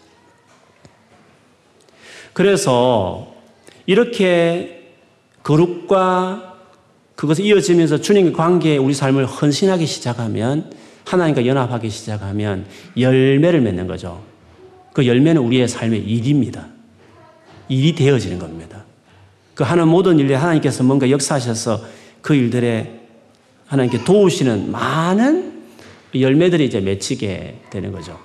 그래서 2.32 3.32
이렇게 3.86 4.96
거룩과 5.44 6.58
그것이 7.14 7.44
이어지면서 7.44 8.00
주님과 8.00 8.42
관계에 8.42 8.76
우리 8.76 8.92
삶을 8.92 9.26
헌신하기 9.26 9.86
시작하면 9.86 10.72
하나님과 11.04 11.46
연합하기 11.46 11.88
시작하면 11.90 12.66
열매를 12.98 13.60
맺는 13.60 13.86
거죠. 13.86 14.20
그 14.92 15.06
열매는 15.06 15.40
우리의 15.40 15.68
삶의 15.68 16.00
일입니다. 16.00 16.66
일이 17.68 17.94
되어지는 17.94 18.40
겁니다. 18.40 18.84
그 19.54 19.62
하는 19.62 19.86
모든 19.86 20.18
일에 20.18 20.34
하나님께서 20.34 20.82
뭔가 20.82 21.08
역사하셔서 21.08 21.80
그 22.20 22.34
일들에 22.34 22.98
하나님께 23.66 24.02
도우시는 24.02 24.72
많은 24.72 25.51
열매들이 26.20 26.64
이제 26.66 26.80
맺히게 26.80 27.62
되는 27.70 27.92
거죠. 27.92 28.18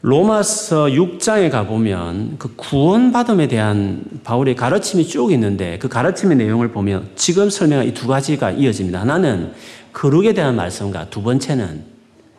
로마서 0.00 0.86
6장에 0.86 1.50
가보면 1.50 2.36
그 2.38 2.54
구원받음에 2.54 3.48
대한 3.48 4.04
바울의 4.22 4.54
가르침이 4.54 5.06
쭉 5.06 5.32
있는데 5.32 5.78
그 5.78 5.88
가르침의 5.88 6.36
내용을 6.36 6.70
보면 6.70 7.10
지금 7.16 7.50
설명한 7.50 7.86
이 7.88 7.94
두 7.94 8.06
가지가 8.06 8.52
이어집니다. 8.52 9.00
하나는 9.00 9.52
거룩에 9.92 10.34
대한 10.34 10.54
말씀과 10.54 11.10
두 11.10 11.22
번째는 11.22 11.84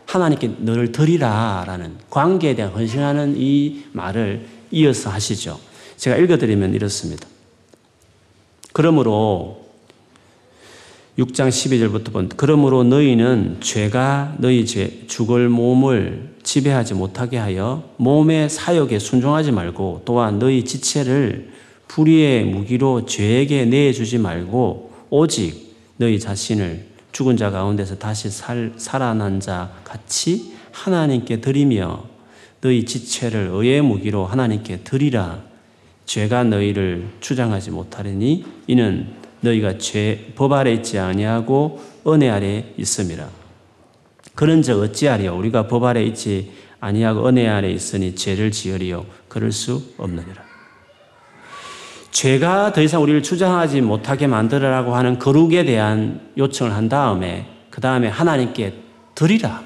하나님께 0.06 0.56
너를 0.60 0.92
드리라 0.92 1.66
라는 1.68 1.98
관계에 2.10 2.56
대한 2.56 2.72
헌신하는 2.72 3.36
이 3.38 3.84
말을 3.92 4.46
이어서 4.72 5.10
하시죠. 5.10 5.60
제가 5.98 6.16
읽어드리면 6.16 6.74
이렇습니다. 6.74 7.28
그러므로 8.72 9.69
6장 11.20 11.50
12절부터 11.50 12.14
본 12.14 12.30
그러므로 12.30 12.86
너희는 12.86 13.58
죄가 13.60 14.36
너희 14.38 14.66
죄 14.66 15.06
죽을 15.08 15.50
몸을 15.50 16.30
지배하지 16.44 16.94
못하게 16.94 17.38
하여 17.38 17.84
몸의 17.98 18.50
사역에 18.50 19.00
순종하지 19.00 19.52
말고 19.52 20.04
또한 20.06 20.40
너희 20.40 20.64
지체를 20.64 21.52
불의의 21.90 22.46
무기로 22.46 23.06
죄에게 23.06 23.66
내주지 23.66 24.18
말고 24.18 24.94
오직 25.10 25.76
너희 25.98 26.20
자신을 26.20 26.86
죽은 27.12 27.36
자 27.36 27.50
가운데서 27.50 27.98
다시 27.98 28.30
살, 28.30 28.72
살아난 28.78 29.42
자 29.42 29.74
같이 29.84 30.54
하나님께 30.72 31.42
드리며 31.42 32.06
너희 32.62 32.86
지체를 32.86 33.50
의의 33.52 33.82
무기로 33.82 34.26
하나님께 34.26 34.82
드리라. 34.84 35.42
죄가 36.06 36.44
너희를 36.46 37.08
주장하지 37.20 37.72
못하리니 37.72 38.46
이는 38.68 39.19
너희가 39.42 39.78
죄 39.78 40.34
법 40.36 40.54
아래 40.54 40.74
있지 40.74 41.00
아니하고 41.00 41.82
은혜 42.08 42.30
아래 42.30 42.74
있음이라. 42.78 43.30
그런즉 44.36 44.80
어찌하리요 44.82 45.36
우리가 45.38 45.68
법 45.68 45.84
아래 45.84 46.04
있지 46.04 46.52
아니하고 46.80 47.28
은혜 47.28 47.48
아래 47.48 47.70
있으니 47.70 48.16
죄를 48.16 48.52
지으리요 48.52 49.06
그럴 49.28 49.52
수 49.52 49.94
없느니라. 49.98 50.44
죄가 52.12 52.74
더 52.74 52.82
이상 52.82 53.04
우리를 53.04 53.22
주장하지 53.22 53.82
못하게 53.82 54.28
만들어라고 54.28 54.96
하는 54.96 55.20
거룩에 55.20 55.64
대한 55.66 56.32
요청을 56.38 56.74
한 56.74 56.90
다음에 56.90 57.48
그 57.70 57.82
다음에 57.82 58.08
하나님께 58.08 58.74
드리라 59.16 59.64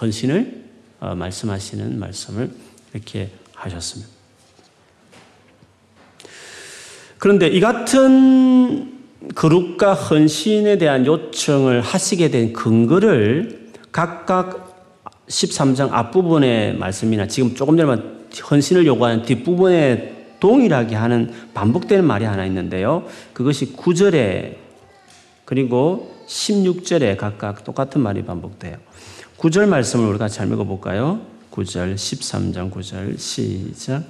헌신을 0.00 0.62
어, 1.00 1.14
말씀하시는 1.14 1.98
말씀을 1.98 2.50
이렇게 2.92 3.30
하셨습니다. 3.54 4.10
그런데 7.18 7.48
이 7.48 7.60
같은 7.60 9.01
거룩과 9.34 9.94
헌신에 9.94 10.78
대한 10.78 11.06
요청을 11.06 11.80
하시게 11.80 12.30
된 12.30 12.52
근거를 12.52 13.70
각각 13.92 14.92
13장 15.28 15.92
앞부분의 15.92 16.76
말씀이나 16.76 17.26
지금 17.26 17.54
조금 17.54 17.76
전에 17.76 18.02
헌신을 18.50 18.86
요구하는 18.86 19.22
뒷부분에 19.22 20.36
동일하게 20.40 20.96
하는 20.96 21.32
반복되는 21.54 22.04
말이 22.04 22.24
하나 22.24 22.44
있는데요. 22.46 23.04
그것이 23.32 23.76
9절에 23.76 24.56
그리고 25.44 26.14
16절에 26.26 27.16
각각 27.16 27.64
똑같은 27.64 28.00
말이 28.00 28.24
반복돼요. 28.24 28.76
9절 29.38 29.66
말씀을 29.66 30.08
우리 30.08 30.18
같이 30.18 30.36
잘 30.36 30.48
읽어볼까요? 30.48 31.20
9절, 31.52 31.94
13장 31.94 32.70
9절, 32.70 33.18
시작. 33.18 34.04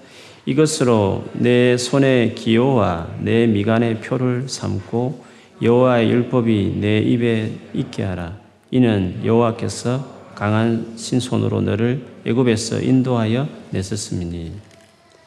이것으로 0.44 1.24
내 1.34 1.76
손의 1.76 2.34
기호와 2.34 3.16
내 3.20 3.46
미간의 3.46 4.00
표를 4.00 4.48
삼고 4.48 5.24
여호와의 5.62 6.10
율법이 6.10 6.78
내 6.80 6.98
입에 6.98 7.52
있게 7.72 8.02
하라. 8.02 8.36
이는 8.72 9.20
여호와께서 9.24 10.04
강한 10.34 10.94
신손으로 10.96 11.60
너를 11.60 12.04
애굽에서 12.26 12.80
인도하여 12.80 13.48
내셨음이니. 13.70 14.52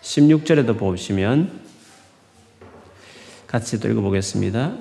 16절에도 0.01 0.77
보시면 0.77 1.61
같이 3.47 3.79
또 3.79 3.87
읽어보겠습니다. 3.89 4.73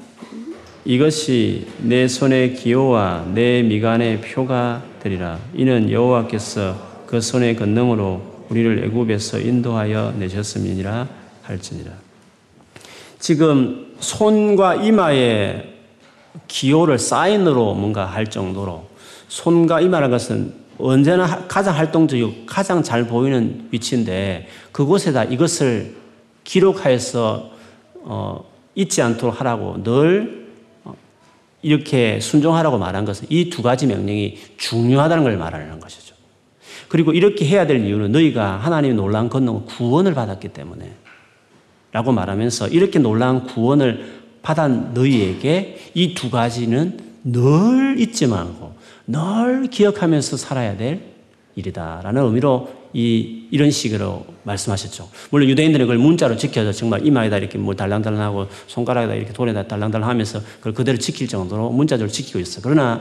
이것이 0.85 1.69
내 1.79 2.09
손의 2.09 2.55
기호와 2.55 3.31
내 3.33 3.63
미간의 3.63 4.21
표가 4.21 4.83
되리라. 5.01 5.39
이는 5.55 5.93
여호와께서 5.93 7.05
그 7.07 7.21
손의 7.21 7.55
권능으로 7.55 8.34
우리를 8.55 8.85
애굽에서 8.85 9.41
인도하여 9.41 10.15
내셨음이니라 10.17 11.09
할지니라. 11.43 11.91
지금 13.19 13.95
손과 13.99 14.77
이마의 14.77 15.75
기호를 16.47 17.01
사인으로 17.01 17.75
뭔가 17.75 18.07
할 18.07 18.29
정도로 18.29 18.87
손과 19.27 19.81
이마라는 19.81 20.11
것은 20.17 20.55
언제나 20.79 21.47
가장 21.49 21.77
활동적이고 21.77 22.47
가장 22.47 22.83
잘 22.83 23.07
보이는 23.07 23.69
위치인데 23.73 24.49
그곳에다 24.71 25.25
이것을 25.25 25.97
기록하여서 26.45 27.51
어, 28.03 28.45
잊지 28.77 29.03
않도록 29.03 29.41
하라고 29.41 29.83
늘 29.83 30.53
어, 30.85 30.95
이렇게 31.63 32.21
순종하라고 32.21 32.79
말한 32.79 33.05
것은 33.05 33.27
이 33.31 33.51
두 33.51 33.63
가지 33.63 33.87
명령이 33.87 34.39
중요하다는 34.59 35.25
걸 35.25 35.37
말하는 35.39 35.81
것이죠. 35.81 36.04
그리고 36.89 37.13
이렇게 37.13 37.45
해야 37.47 37.67
될 37.67 37.85
이유는 37.85 38.13
너희가 38.13 38.57
하나님의 38.59 38.97
놀라운 38.97 39.29
건능 39.29 39.65
구원을 39.67 40.15
받았기 40.15 40.49
때문에 40.49 40.93
라고 41.93 42.13
말하면서 42.13 42.69
이렇게 42.69 42.99
놀라운 42.99 43.45
구원을 43.45 44.23
받은 44.43 44.95
너희에게 44.95 45.79
이 45.95 46.15
두 46.15 46.31
가지는 46.31 46.99
늘 47.25 47.99
잊지 47.99 48.27
말고 48.27 48.75
늘 49.07 49.69
기억하면서 49.71 50.37
살아야 50.37 50.77
될 50.77 51.01
일이다라는 51.57 52.23
의미로 52.23 52.69
이, 52.93 53.47
이런 53.51 53.71
식으로 53.71 54.25
말씀하셨죠. 54.45 55.09
물론 55.31 55.49
유대인들은 55.49 55.87
그걸 55.87 55.99
문자로 55.99 56.37
지켜서 56.37 56.73
정말 56.73 57.05
이마에다 57.07 57.39
이렇게 57.39 57.59
뭐 57.59 57.75
달랑달랑하고 57.75 58.47
손가락에다 58.67 59.15
이렇게 59.15 59.33
돌에다 59.33 59.67
달랑달랑 59.67 60.09
하면서 60.09 60.41
그걸 60.59 60.75
그대로 60.75 60.99
지킬 60.99 61.27
정도로 61.27 61.71
문자적으로 61.71 62.11
지키고 62.11 62.39
있어. 62.41 62.61
그러나 62.63 63.01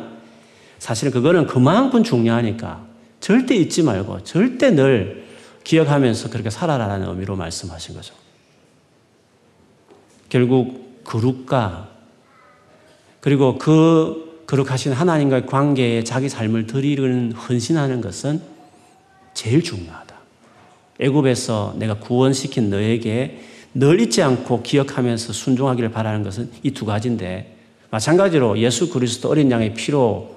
사실은 0.79 1.11
그거는 1.11 1.45
그만큼 1.47 2.03
중요하니까 2.03 2.85
절대 3.23 3.55
잊지 3.55 3.83
말고 3.83 4.25
절대 4.25 4.71
늘 4.71 5.23
기억하면서 5.63 6.29
그렇게 6.29 6.49
살아라라는 6.49 7.07
의미로 7.07 7.37
말씀하신 7.37 7.95
거죠. 7.95 8.13
결국 10.27 11.05
그룹과 11.05 11.87
그리고 13.21 13.57
그 13.57 14.43
거룩하신 14.45 14.91
하나님과의 14.91 15.45
관계에 15.45 16.03
자기 16.03 16.27
삶을 16.27 16.67
드리는 16.67 17.31
헌신하는 17.31 18.01
것은 18.01 18.41
제일 19.33 19.63
중요하다. 19.63 20.15
애굽에서 20.99 21.75
내가 21.77 21.99
구원시킨 21.99 22.69
너에게 22.69 23.41
늘 23.73 24.01
잊지 24.01 24.21
않고 24.21 24.63
기억하면서 24.63 25.31
순종하기를 25.31 25.91
바라는 25.91 26.23
것은 26.23 26.51
이 26.63 26.71
두 26.71 26.83
가지인데 26.85 27.55
마찬가지로 27.89 28.59
예수 28.59 28.89
그리스도 28.89 29.29
어린 29.29 29.49
양의 29.49 29.75
피로 29.75 30.32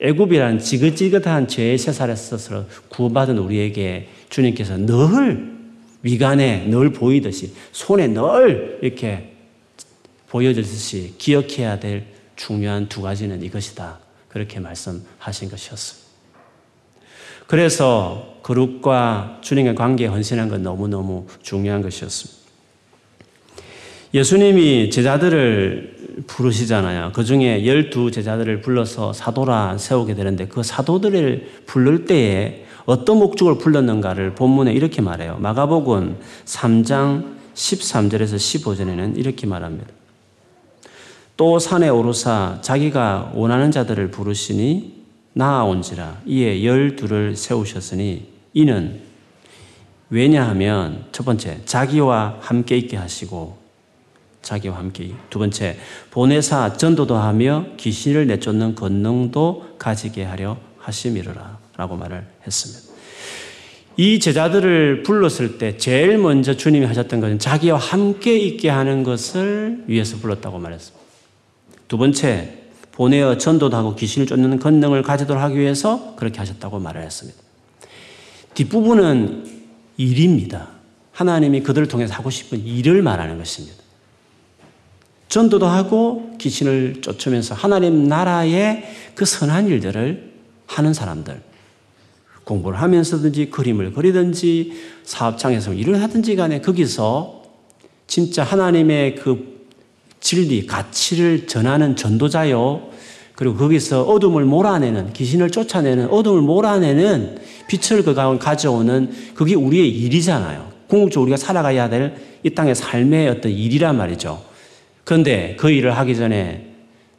애굽이라는 0.00 0.58
지긋지긋한 0.58 1.48
죄의 1.48 1.78
세살에서 1.78 2.64
구원받은 2.88 3.38
우리에게 3.38 4.08
주님께서 4.28 4.76
늘 4.78 5.58
미간에 6.00 6.66
늘 6.66 6.92
보이듯이 6.92 7.52
손에 7.72 8.08
늘 8.08 8.78
이렇게 8.82 9.32
보여지듯이 10.28 11.14
기억해야 11.18 11.78
될 11.78 12.06
중요한 12.36 12.88
두 12.88 13.02
가지는 13.02 13.42
이것이다. 13.42 13.98
그렇게 14.28 14.60
말씀하신 14.60 15.50
것이었습니다. 15.50 16.08
그래서 17.46 18.38
그룹과 18.42 19.40
주님의 19.42 19.74
관계에 19.74 20.06
헌신한 20.06 20.48
건 20.48 20.62
너무너무 20.62 21.26
중요한 21.42 21.82
것이었습니다. 21.82 22.40
예수님이 24.14 24.90
제자들을 24.90 25.99
부르시잖아요. 26.26 27.12
그 27.12 27.24
중에 27.24 27.66
열두 27.66 28.10
제자들을 28.10 28.60
불러서 28.60 29.12
사도라 29.12 29.78
세우게 29.78 30.14
되는데 30.14 30.46
그 30.46 30.62
사도들을 30.62 31.64
부를 31.66 32.04
때에 32.04 32.64
어떤 32.86 33.18
목적을 33.18 33.58
불렀는가를 33.58 34.34
본문에 34.34 34.72
이렇게 34.72 35.02
말해요. 35.02 35.36
마가복음 35.38 36.16
3장 36.44 37.34
13절에서 37.54 38.36
15절에는 38.36 39.16
이렇게 39.18 39.46
말합니다. 39.46 39.88
또 41.36 41.58
산에 41.58 41.88
오르사 41.88 42.58
자기가 42.60 43.32
원하는 43.34 43.70
자들을 43.70 44.10
부르시니 44.10 45.00
나아온지라 45.32 46.22
이에 46.26 46.64
열두를 46.64 47.36
세우셨으니 47.36 48.28
이는 48.52 49.00
왜냐하면 50.10 51.04
첫 51.12 51.24
번째 51.24 51.60
자기와 51.64 52.38
함께 52.40 52.76
있게 52.76 52.96
하시고 52.96 53.59
자기와 54.42 54.78
함께 54.78 55.12
두 55.28 55.38
번째 55.38 55.76
보내사 56.10 56.74
전도도 56.74 57.16
하며 57.16 57.66
귀신을 57.76 58.26
내쫓는 58.26 58.74
권능도 58.74 59.76
가지게 59.78 60.24
하려 60.24 60.56
하심이로라 60.78 61.58
라고 61.76 61.96
말을 61.96 62.26
했습니다. 62.46 62.90
이 63.96 64.18
제자들을 64.18 65.02
불렀을 65.02 65.58
때 65.58 65.76
제일 65.76 66.16
먼저 66.16 66.56
주님이 66.56 66.86
하셨던 66.86 67.20
것은 67.20 67.38
자기와 67.38 67.78
함께 67.78 68.38
있게 68.38 68.70
하는 68.70 69.02
것을 69.02 69.84
위해서 69.86 70.16
불렀다고 70.16 70.58
말했습니다. 70.58 70.98
두 71.86 71.98
번째, 71.98 72.60
보내어 72.92 73.36
전도도 73.36 73.76
하고 73.76 73.94
귀신을 73.94 74.26
쫓는 74.26 74.58
권능을 74.58 75.02
가지도록 75.02 75.42
하기 75.42 75.58
위해서 75.58 76.14
그렇게 76.16 76.38
하셨다고 76.38 76.78
말을 76.78 77.02
했습니다. 77.02 77.38
뒷부분은 78.54 79.44
일입니다. 79.96 80.68
하나님이 81.12 81.62
그들을 81.62 81.88
통해서 81.88 82.14
하고 82.14 82.30
싶은 82.30 82.64
일을 82.64 83.02
말하는 83.02 83.38
것입니다. 83.38 83.79
전도도 85.30 85.66
하고 85.66 86.32
귀신을 86.38 87.00
쫓으면서 87.00 87.54
하나님 87.54 88.06
나라의 88.06 88.84
그 89.14 89.24
선한 89.24 89.68
일들을 89.68 90.32
하는 90.66 90.92
사람들. 90.92 91.40
공부를 92.44 92.80
하면서든지 92.80 93.50
그림을 93.50 93.92
그리든지 93.92 94.72
사업장에서 95.04 95.72
일을 95.72 96.02
하든지 96.02 96.36
간에 96.36 96.60
거기서 96.60 97.44
진짜 98.06 98.42
하나님의 98.42 99.14
그 99.14 99.66
진리, 100.20 100.66
가치를 100.66 101.46
전하는 101.46 101.96
전도자요. 101.96 102.90
그리고 103.34 103.56
거기서 103.56 104.02
어둠을 104.02 104.44
몰아내는, 104.44 105.14
귀신을 105.14 105.50
쫓아내는, 105.50 106.10
어둠을 106.10 106.42
몰아내는 106.42 107.38
빛을 107.68 108.02
그 108.02 108.12
가운데 108.12 108.44
가져오는 108.44 109.10
그게 109.34 109.54
우리의 109.54 109.88
일이잖아요. 109.88 110.70
궁극적으로 110.88 111.22
우리가 111.22 111.38
살아가야 111.38 111.88
될 111.88 112.30
이 112.42 112.50
땅의 112.50 112.74
삶의 112.74 113.28
어떤 113.28 113.52
일이란 113.52 113.96
말이죠. 113.96 114.42
그런데 115.04 115.56
그 115.58 115.70
일을 115.70 115.96
하기 115.96 116.16
전에 116.16 116.66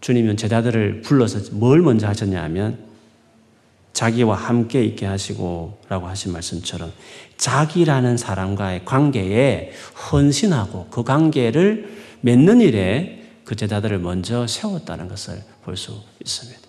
주님은 0.02 0.38
제자들을 0.38 1.02
불러서 1.02 1.40
뭘 1.54 1.82
먼저 1.82 2.08
하셨냐 2.08 2.42
하면 2.44 2.80
자기와 3.94 4.36
함께 4.36 4.84
있게 4.84 5.06
하시고 5.06 5.80
라고 5.90 6.08
하신 6.08 6.32
말씀처럼 6.32 6.92
자기라는 7.38 8.18
사람과의 8.18 8.86
관계에 8.86 9.72
헌신하고 10.12 10.88
그 10.90 11.04
관계를 11.04 11.90
맺는 12.22 12.62
일에 12.62 13.22
그 13.44 13.56
제자들을 13.56 14.00
먼저 14.00 14.48
세웠다는 14.48 15.08
것을 15.08 15.44
볼 15.64 15.76
수 15.76 16.02
있습니다. 16.22 16.62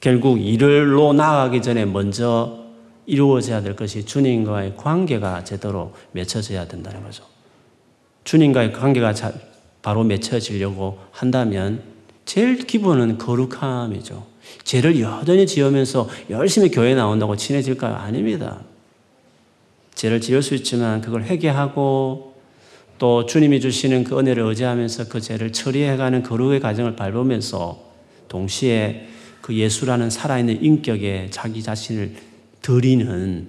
결국 0.00 0.40
일을로 0.40 1.12
나가기 1.12 1.60
전에 1.60 1.84
먼저 1.84 2.64
이루어져야 3.06 3.60
될 3.60 3.76
것이 3.76 4.06
주님과의 4.06 4.76
관계가 4.76 5.44
제대로 5.44 5.92
맺혀져야 6.12 6.66
된다는 6.66 7.02
거죠. 7.02 7.24
주님과의 8.24 8.72
관계가 8.72 9.14
바로 9.82 10.04
맺혀지려고 10.04 10.98
한다면 11.10 11.82
제일 12.24 12.58
기본은 12.58 13.18
거룩함이죠. 13.18 14.26
죄를 14.64 15.00
여전히 15.00 15.46
지으면서 15.46 16.08
열심히 16.28 16.70
교회 16.70 16.94
나온다고 16.94 17.36
친해질까요? 17.36 17.94
아닙니다. 17.94 18.60
죄를 19.94 20.20
지을 20.20 20.42
수 20.42 20.54
있지만 20.54 21.00
그걸 21.00 21.24
회개하고 21.24 22.34
또 22.98 23.26
주님이 23.26 23.60
주시는 23.60 24.04
그 24.04 24.18
은혜를 24.18 24.42
의지하면서 24.44 25.08
그 25.08 25.20
죄를 25.20 25.52
처리해가는 25.52 26.22
거룩의 26.22 26.60
과정을 26.60 26.96
밟으면서 26.96 27.80
동시에 28.28 29.08
그 29.40 29.54
예수라는 29.54 30.10
살아있는 30.10 30.62
인격에 30.62 31.28
자기 31.30 31.62
자신을 31.62 32.14
드리는 32.62 33.48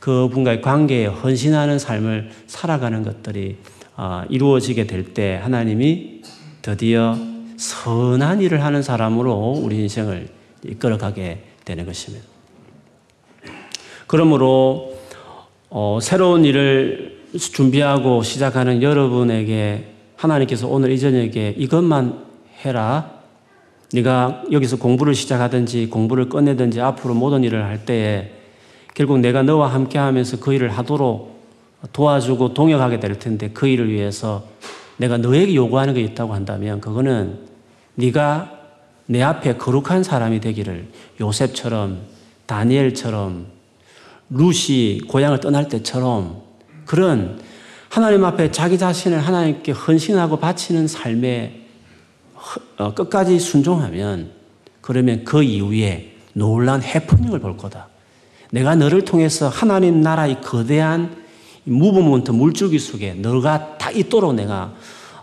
그분과의 0.00 0.62
관계에 0.62 1.06
헌신하는 1.06 1.78
삶을 1.78 2.30
살아가는 2.46 3.02
것들이 3.02 3.56
아, 3.64 3.81
이루어지게 4.28 4.86
될 4.86 5.14
때 5.14 5.38
하나님이 5.42 6.22
드디어 6.62 7.16
선한 7.56 8.40
일을 8.40 8.64
하는 8.64 8.82
사람으로 8.82 9.60
우리 9.62 9.76
인생을 9.78 10.28
이끌어가게 10.64 11.42
되는 11.64 11.86
것입니다. 11.86 12.24
그러므로 14.06 14.96
어, 15.70 15.98
새로운 16.02 16.44
일을 16.44 17.22
준비하고 17.38 18.22
시작하는 18.22 18.82
여러분에게 18.82 19.92
하나님께서 20.16 20.68
오늘 20.68 20.90
이 20.92 20.98
저녁에 20.98 21.54
이것만 21.56 22.24
해라. 22.64 23.10
네가 23.92 24.44
여기서 24.52 24.76
공부를 24.78 25.14
시작하든지 25.14 25.88
공부를 25.88 26.28
끝내든지 26.28 26.80
앞으로 26.80 27.14
모든 27.14 27.42
일을 27.44 27.64
할 27.64 27.84
때에 27.84 28.32
결국 28.94 29.18
내가 29.20 29.42
너와 29.42 29.68
함께 29.72 29.98
하면서 29.98 30.38
그 30.38 30.52
일을 30.52 30.70
하도록 30.70 31.31
도와주고 31.92 32.54
동역하게 32.54 33.00
될 33.00 33.18
텐데 33.18 33.50
그 33.52 33.66
일을 33.66 33.90
위해서 33.90 34.44
내가 34.96 35.16
너에게 35.18 35.54
요구하는 35.54 35.94
게 35.94 36.00
있다고 36.00 36.34
한다면 36.34 36.80
그거는 36.80 37.40
네가 37.96 38.60
내 39.06 39.22
앞에 39.22 39.56
거룩한 39.56 40.04
사람이 40.04 40.40
되기를 40.40 40.88
요셉처럼 41.20 42.02
다니엘처럼 42.46 43.46
루시 44.30 45.02
고향을 45.08 45.40
떠날 45.40 45.68
때처럼 45.68 46.42
그런 46.84 47.40
하나님 47.88 48.24
앞에 48.24 48.50
자기 48.50 48.78
자신을 48.78 49.20
하나님께 49.20 49.72
헌신하고 49.72 50.38
바치는 50.38 50.88
삶에 50.88 51.66
어, 52.78 52.94
끝까지 52.94 53.38
순종하면 53.38 54.30
그러면 54.80 55.24
그 55.24 55.42
이후에 55.42 56.16
놀란 56.32 56.82
해프닝을 56.82 57.38
볼 57.40 57.56
거다. 57.56 57.88
내가 58.50 58.74
너를 58.74 59.04
통해서 59.04 59.48
하나님 59.48 60.00
나라의 60.00 60.40
거대한 60.40 61.21
무브먼트 61.64 62.30
물줄기 62.30 62.78
속에 62.78 63.14
너가 63.14 63.78
다 63.78 63.90
있도록 63.90 64.34
내가 64.34 64.74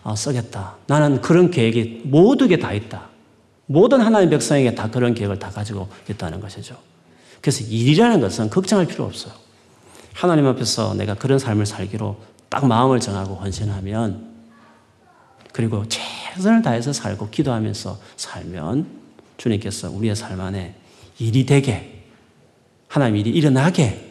어, 0.02 0.16
쓰겠다. 0.16 0.76
나는 0.86 1.20
그런 1.20 1.50
계획이 1.50 2.02
모두 2.04 2.48
게 2.48 2.56
다 2.56 2.72
있다. 2.72 3.08
모든 3.66 4.00
하나님 4.00 4.30
백성에게 4.30 4.74
다 4.74 4.90
그런 4.90 5.14
계획을 5.14 5.38
다 5.38 5.50
가지고 5.50 5.88
있다는 6.08 6.40
것이죠. 6.40 6.76
그래서 7.40 7.64
일이라는 7.64 8.20
것은 8.20 8.50
걱정할 8.50 8.86
필요 8.86 9.04
없어요. 9.04 9.32
하나님 10.12 10.46
앞에서 10.46 10.94
내가 10.94 11.14
그런 11.14 11.38
삶을 11.38 11.66
살기로 11.66 12.16
딱 12.48 12.66
마음을 12.66 12.98
정하고 12.98 13.36
헌신하면 13.36 14.28
그리고 15.52 15.84
최선을 15.88 16.62
다해서 16.62 16.92
살고 16.92 17.30
기도하면서 17.30 17.98
살면 18.16 18.86
주님께서 19.36 19.90
우리의 19.90 20.16
삶 20.16 20.40
안에 20.40 20.74
일이 21.18 21.46
되게 21.46 22.04
하나님 22.88 23.16
일이 23.16 23.30
일어나게 23.30 24.09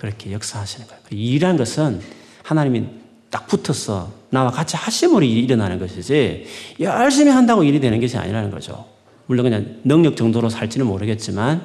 그렇게 0.00 0.32
역사하시는 0.32 0.86
거예요. 0.86 1.02
그 1.06 1.14
일이라는 1.14 1.58
것은 1.58 2.00
하나님이 2.42 2.86
딱 3.28 3.46
붙어서 3.46 4.10
나와 4.30 4.50
같이 4.50 4.74
하심으로 4.74 5.26
일이 5.26 5.42
일어나는 5.42 5.78
것이지 5.78 6.46
열심히 6.80 7.30
한다고 7.30 7.62
일이 7.64 7.80
되는 7.80 8.00
것이 8.00 8.16
아니라는 8.16 8.50
거죠. 8.50 8.86
물론 9.26 9.42
그냥 9.44 9.76
능력 9.84 10.16
정도로 10.16 10.48
살지는 10.48 10.86
모르겠지만 10.86 11.60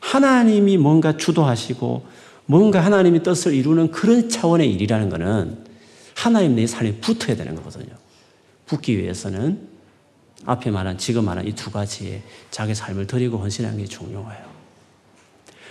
하나님이 0.00 0.76
뭔가 0.76 1.16
주도하시고 1.16 2.04
뭔가 2.44 2.84
하나님이 2.84 3.22
뜻을 3.22 3.54
이루는 3.54 3.90
그런 3.90 4.28
차원의 4.28 4.70
일이라는 4.70 5.08
것은 5.08 5.64
하나님 6.14 6.54
내 6.54 6.66
삶에 6.66 6.96
붙어야 6.96 7.36
되는 7.36 7.54
거거든요. 7.54 7.94
붙기 8.66 8.98
위해서는 8.98 9.66
앞에 10.44 10.70
말한 10.70 10.98
지금 10.98 11.24
말한 11.24 11.46
이 11.46 11.52
두 11.52 11.70
가지에 11.70 12.22
자기 12.50 12.74
삶을 12.74 13.06
드리고 13.06 13.38
헌신하는 13.38 13.78
게 13.78 13.86
중요해요. 13.86 14.52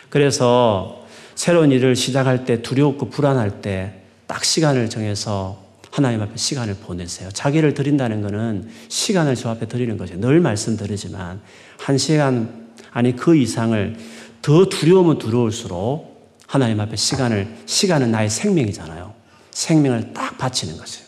그래서 0.10 1.01
새로운 1.36 1.72
일을 1.72 1.96
시작할 1.96 2.46
때 2.46 2.62
두렵고 2.62 3.10
불안할 3.10 3.62
때 3.62 4.02
딱 4.32 4.46
시간을 4.46 4.90
정해서 4.90 5.62
하나님 5.92 6.22
앞에 6.22 6.38
시간을 6.38 6.76
보내세요. 6.76 7.30
자기를 7.34 7.74
드린다는 7.74 8.22
것은 8.22 8.70
시간을 8.88 9.36
저 9.36 9.50
앞에 9.50 9.68
드리는 9.68 9.98
거죠. 9.98 10.18
늘 10.18 10.40
말씀드리지만 10.40 11.42
한 11.78 11.98
시간 11.98 12.72
아니 12.92 13.14
그 13.14 13.36
이상을 13.36 13.98
더 14.42 14.70
두려우면 14.70 15.18
두려울수록 15.18 16.38
하나님 16.48 16.80
앞에 16.80 16.96
시간을 16.96 17.58
시간은 17.66 18.12
나의 18.12 18.30
생명이잖아요. 18.30 19.14
생명을 19.52 20.14
딱 20.14 20.38
바치는 20.38 20.78
것이에요. 20.78 21.06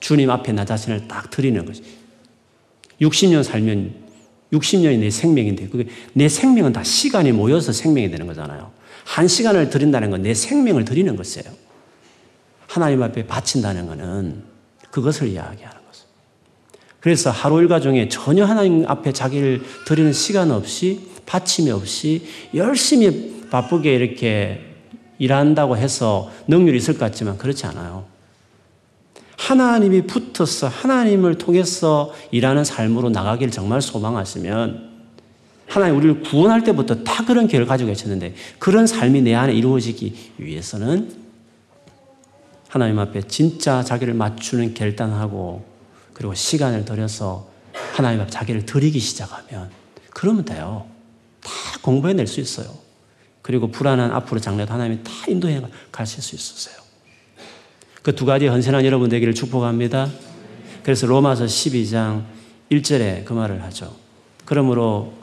주님 0.00 0.28
앞에 0.28 0.52
나 0.52 0.66
자신을 0.66 1.08
딱 1.08 1.30
드리는 1.30 1.64
것이 1.64 1.82
60년 3.00 3.42
살면 3.42 3.94
60년이 4.52 4.98
내 4.98 5.08
생명인데 5.08 5.68
그게 5.68 5.86
내 6.12 6.28
생명은 6.28 6.74
다 6.74 6.84
시간이 6.84 7.32
모여서 7.32 7.72
생명이 7.72 8.10
되는 8.10 8.26
거잖아요. 8.26 8.70
한 9.04 9.28
시간을 9.28 9.70
드린다는 9.70 10.10
건 10.10 10.22
내 10.22 10.34
생명을 10.34 10.84
드리는 10.84 11.14
것이에요. 11.14 11.46
하나님 12.66 13.02
앞에 13.02 13.26
바친다는 13.26 13.86
것은 13.86 14.42
그것을 14.90 15.28
이야기하는 15.28 15.78
것입니다. 15.86 16.14
그래서 17.00 17.30
하루 17.30 17.60
일과 17.60 17.80
중에 17.80 18.08
전혀 18.08 18.44
하나님 18.44 18.84
앞에 18.88 19.12
자기를 19.12 19.62
드리는 19.86 20.12
시간 20.12 20.50
없이 20.50 21.08
바침이 21.26 21.70
없이 21.70 22.26
열심히 22.54 23.46
바쁘게 23.50 23.94
이렇게 23.94 24.60
일한다고 25.18 25.76
해서 25.76 26.30
능률이 26.48 26.78
있을 26.78 26.94
것 26.94 27.00
같지만 27.00 27.38
그렇지 27.38 27.66
않아요. 27.66 28.06
하나님이 29.36 30.02
붙어서 30.06 30.68
하나님을 30.68 31.36
통해서 31.38 32.12
일하는 32.30 32.64
삶으로 32.64 33.10
나가기를 33.10 33.52
정말 33.52 33.82
소망하시면 33.82 34.93
하나님 35.68 35.96
우리를 35.96 36.22
구원할 36.22 36.62
때부터 36.62 37.02
다 37.02 37.24
그런 37.24 37.48
계획을 37.48 37.66
가지고 37.66 37.88
계셨는데 37.88 38.34
그런 38.58 38.86
삶이 38.86 39.22
내 39.22 39.34
안에 39.34 39.52
이루어지기 39.54 40.32
위해서는 40.38 41.24
하나님 42.68 42.98
앞에 42.98 43.22
진짜 43.22 43.82
자기를 43.82 44.14
맞추는 44.14 44.74
결단하고 44.74 45.64
그리고 46.12 46.34
시간을 46.34 46.84
들여서 46.84 47.48
하나님 47.92 48.20
앞에 48.20 48.30
자기를 48.30 48.66
드리기 48.66 48.98
시작하면 48.98 49.70
그러면 50.10 50.44
돼요. 50.44 50.86
다 51.42 51.52
공부해낼 51.82 52.26
수 52.26 52.40
있어요. 52.40 52.66
그리고 53.42 53.70
불안한 53.70 54.10
앞으로 54.12 54.40
장래도 54.40 54.72
하나님이 54.72 55.02
다 55.02 55.10
인도해 55.28 55.60
가실 55.92 56.22
수 56.22 56.34
있으세요. 56.34 56.84
그 58.02 58.12
두 58.12 58.26
가지 58.26 58.46
헌신한 58.46 58.84
여러분 58.84 59.08
되기를 59.08 59.34
축복합니다. 59.34 60.10
그래서 60.82 61.06
로마서 61.06 61.46
12장 61.46 62.24
1절에 62.70 63.24
그 63.24 63.32
말을 63.32 63.62
하죠. 63.64 63.94
그러므로 64.44 65.14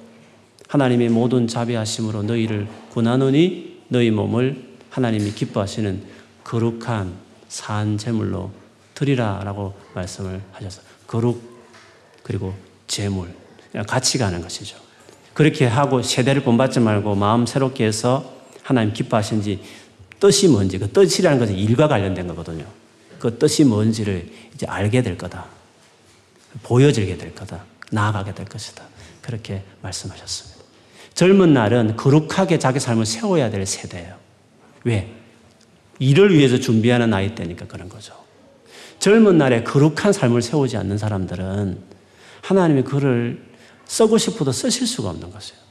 하나님의 0.71 1.10
모든 1.10 1.47
자비하심으로 1.47 2.23
너희를 2.23 2.65
구하노니 2.91 3.81
너희 3.89 4.10
몸을 4.10 4.77
하나님이 4.89 5.34
기뻐하시는 5.34 6.01
거룩한 6.45 7.13
산 7.49 7.97
제물로 7.97 8.51
드리라라고 8.93 9.73
말씀을 9.93 10.41
하셔서 10.53 10.81
거룩 11.07 11.41
그리고 12.23 12.53
재물 12.88 13.34
같이 13.86 14.17
가는 14.17 14.41
것이죠. 14.41 14.77
그렇게 15.34 15.65
하고 15.65 16.01
세대를 16.01 16.43
본받지 16.43 16.79
말고 16.79 17.15
마음 17.15 17.45
새롭게 17.45 17.86
해서 17.86 18.34
하나님 18.63 18.93
기뻐하시는지 18.93 19.62
뜻이 20.21 20.47
뭔지 20.47 20.77
그 20.77 20.89
뜻이라는 20.89 21.38
것은 21.38 21.53
일과 21.53 21.89
관련된 21.89 22.27
거거든요. 22.27 22.65
그 23.19 23.38
뜻이 23.38 23.65
뭔지를 23.65 24.31
이제 24.55 24.65
알게 24.67 25.01
될 25.01 25.17
거다. 25.17 25.47
보여지게 26.63 27.17
될 27.17 27.36
거다. 27.36 27.65
나아가게 27.91 28.34
될 28.34 28.45
것이다. 28.45 28.86
그렇게 29.21 29.63
말씀하셨습니다. 29.81 30.61
젊은 31.13 31.54
날은 31.54 31.97
거룩하게 31.97 32.60
자기 32.60 32.80
삶을 32.80 33.06
세워야 33.06 33.50
될 33.50 33.65
세대예요. 33.65 34.15
왜? 34.84 35.13
일을 36.00 36.36
위해서 36.36 36.58
준비하는 36.58 37.10
나이 37.10 37.36
때니까 37.36 37.67
그런 37.67 37.89
거죠. 37.89 38.13
젊은 39.00 39.38
날에 39.38 39.63
거룩한 39.63 40.13
삶을 40.13 40.41
세우지 40.41 40.78
않는 40.78 40.97
사람들은 40.97 41.80
하나님이 42.41 42.84
그를 42.84 43.43
쓰고 43.86 44.17
싶어도 44.17 44.52
쓰실 44.52 44.88
수가 44.88 45.10
없는 45.10 45.32
것이에요. 45.32 45.62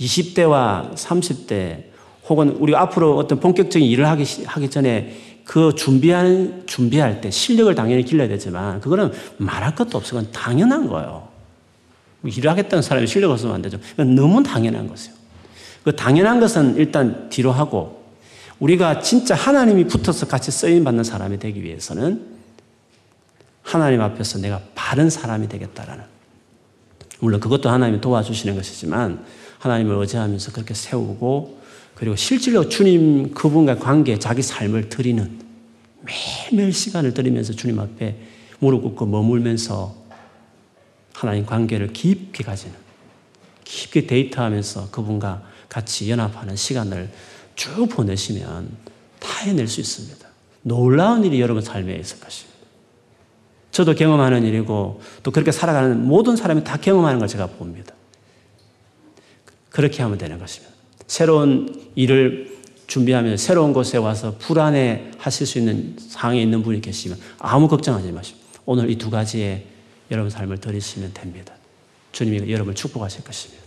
20대와 0.00 0.94
30대 0.94 1.84
혹은 2.28 2.50
우리 2.58 2.74
앞으로 2.74 3.16
어떤 3.16 3.40
본격적인 3.40 3.88
일을 3.88 4.06
하기, 4.08 4.44
하기 4.44 4.70
전에 4.70 5.16
그 5.44 5.74
준비할, 5.74 6.64
준비할 6.66 7.20
때 7.20 7.30
실력을 7.30 7.72
당연히 7.74 8.04
길러야 8.04 8.28
되지만 8.28 8.80
그거는 8.80 9.12
말할 9.38 9.74
것도 9.74 9.96
없어. 9.96 10.16
그건 10.16 10.32
당연한 10.32 10.88
거예요. 10.88 11.28
일을 12.28 12.50
하겠다는 12.50 12.82
사람이 12.82 13.06
실력 13.06 13.30
없으면 13.30 13.54
안 13.54 13.62
되죠. 13.62 13.78
너무 13.96 14.42
당연한 14.42 14.88
것이에요. 14.88 15.14
그 15.84 15.94
당연한 15.94 16.40
것은 16.40 16.76
일단 16.76 17.28
뒤로 17.28 17.52
하고 17.52 18.04
우리가 18.58 19.00
진짜 19.00 19.34
하나님이 19.34 19.84
붙어서 19.84 20.26
같이 20.26 20.50
쓰임 20.50 20.84
받는 20.84 21.04
사람이 21.04 21.38
되기 21.38 21.62
위해서는 21.62 22.22
하나님 23.62 24.00
앞에서 24.00 24.38
내가 24.38 24.60
바른 24.74 25.10
사람이 25.10 25.48
되겠다라는 25.48 26.04
물론 27.20 27.40
그것도 27.40 27.68
하나님이 27.68 28.00
도와주시는 28.00 28.54
것이지만 28.56 29.24
하나님을 29.58 29.96
의지하면서 29.96 30.52
그렇게 30.52 30.74
세우고 30.74 31.60
그리고 31.94 32.14
실질로 32.14 32.68
주님 32.68 33.32
그분과 33.32 33.76
관계에 33.76 34.18
자기 34.18 34.42
삶을 34.42 34.88
드리는 34.88 35.40
매일매일 36.02 36.72
시간을 36.72 37.14
들이면서 37.14 37.54
주님 37.54 37.80
앞에 37.80 38.16
무릎 38.58 38.82
꿇고 38.82 39.06
머물면서 39.06 40.05
하나님 41.16 41.46
관계를 41.46 41.94
깊게 41.94 42.44
가지는 42.44 42.74
깊게 43.64 44.06
데이트하면서 44.06 44.90
그분과 44.90 45.42
같이 45.68 46.10
연합하는 46.10 46.56
시간을 46.56 47.10
쭉 47.54 47.86
보내시면 47.88 48.68
다 49.18 49.44
해낼 49.44 49.66
수 49.66 49.80
있습니다. 49.80 50.28
놀라운 50.60 51.24
일이 51.24 51.40
여러분 51.40 51.62
삶에 51.62 51.94
있을 51.96 52.20
것입니다. 52.20 52.56
저도 53.70 53.94
경험하는 53.94 54.44
일이고 54.44 55.00
또 55.22 55.30
그렇게 55.30 55.52
살아가는 55.52 56.06
모든 56.06 56.36
사람이 56.36 56.64
다 56.64 56.76
경험하는 56.76 57.18
걸 57.18 57.28
제가 57.28 57.46
봅니다. 57.46 57.94
그렇게 59.70 60.02
하면 60.02 60.18
되는 60.18 60.38
것입니다. 60.38 60.74
새로운 61.06 61.90
일을 61.94 62.56
준비하면 62.88 63.38
새로운 63.38 63.72
곳에 63.72 63.96
와서 63.96 64.36
불안해 64.38 65.12
하실 65.18 65.46
수 65.46 65.58
있는 65.58 65.96
상황에 65.98 66.42
있는 66.42 66.62
분이 66.62 66.82
계시면 66.82 67.18
아무 67.38 67.68
걱정하지 67.68 68.12
마십시오. 68.12 68.44
오늘 68.66 68.90
이 68.90 68.98
두 68.98 69.10
가지에 69.10 69.75
여러분 70.10 70.30
삶을 70.30 70.58
드리시면 70.58 71.12
됩니다. 71.14 71.54
주님이 72.12 72.50
여러분을 72.50 72.74
축복하실 72.74 73.24
것입니다. 73.24 73.64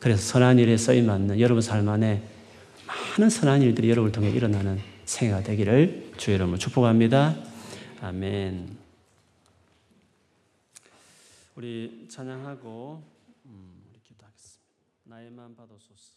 그래서 0.00 0.22
선한 0.22 0.58
일에 0.58 0.76
쓰임 0.76 1.06
맞는 1.06 1.40
여러분 1.40 1.62
삶 1.62 1.88
안에 1.88 2.22
많은 2.86 3.30
선한 3.30 3.62
일들이 3.62 3.90
여러분을 3.90 4.12
통해 4.12 4.30
일어나는 4.30 4.80
생애가 5.04 5.42
되기를 5.42 6.12
주 6.16 6.32
여러분을 6.32 6.58
축복합니다. 6.58 7.36
아멘. 8.00 8.76
우리 11.54 12.06
찬양하고 12.10 13.02
음, 13.46 13.82
우리 13.90 14.00
기도하겠습니다. 14.02 14.62
나의만 15.04 15.56
받아소서. 15.56 16.15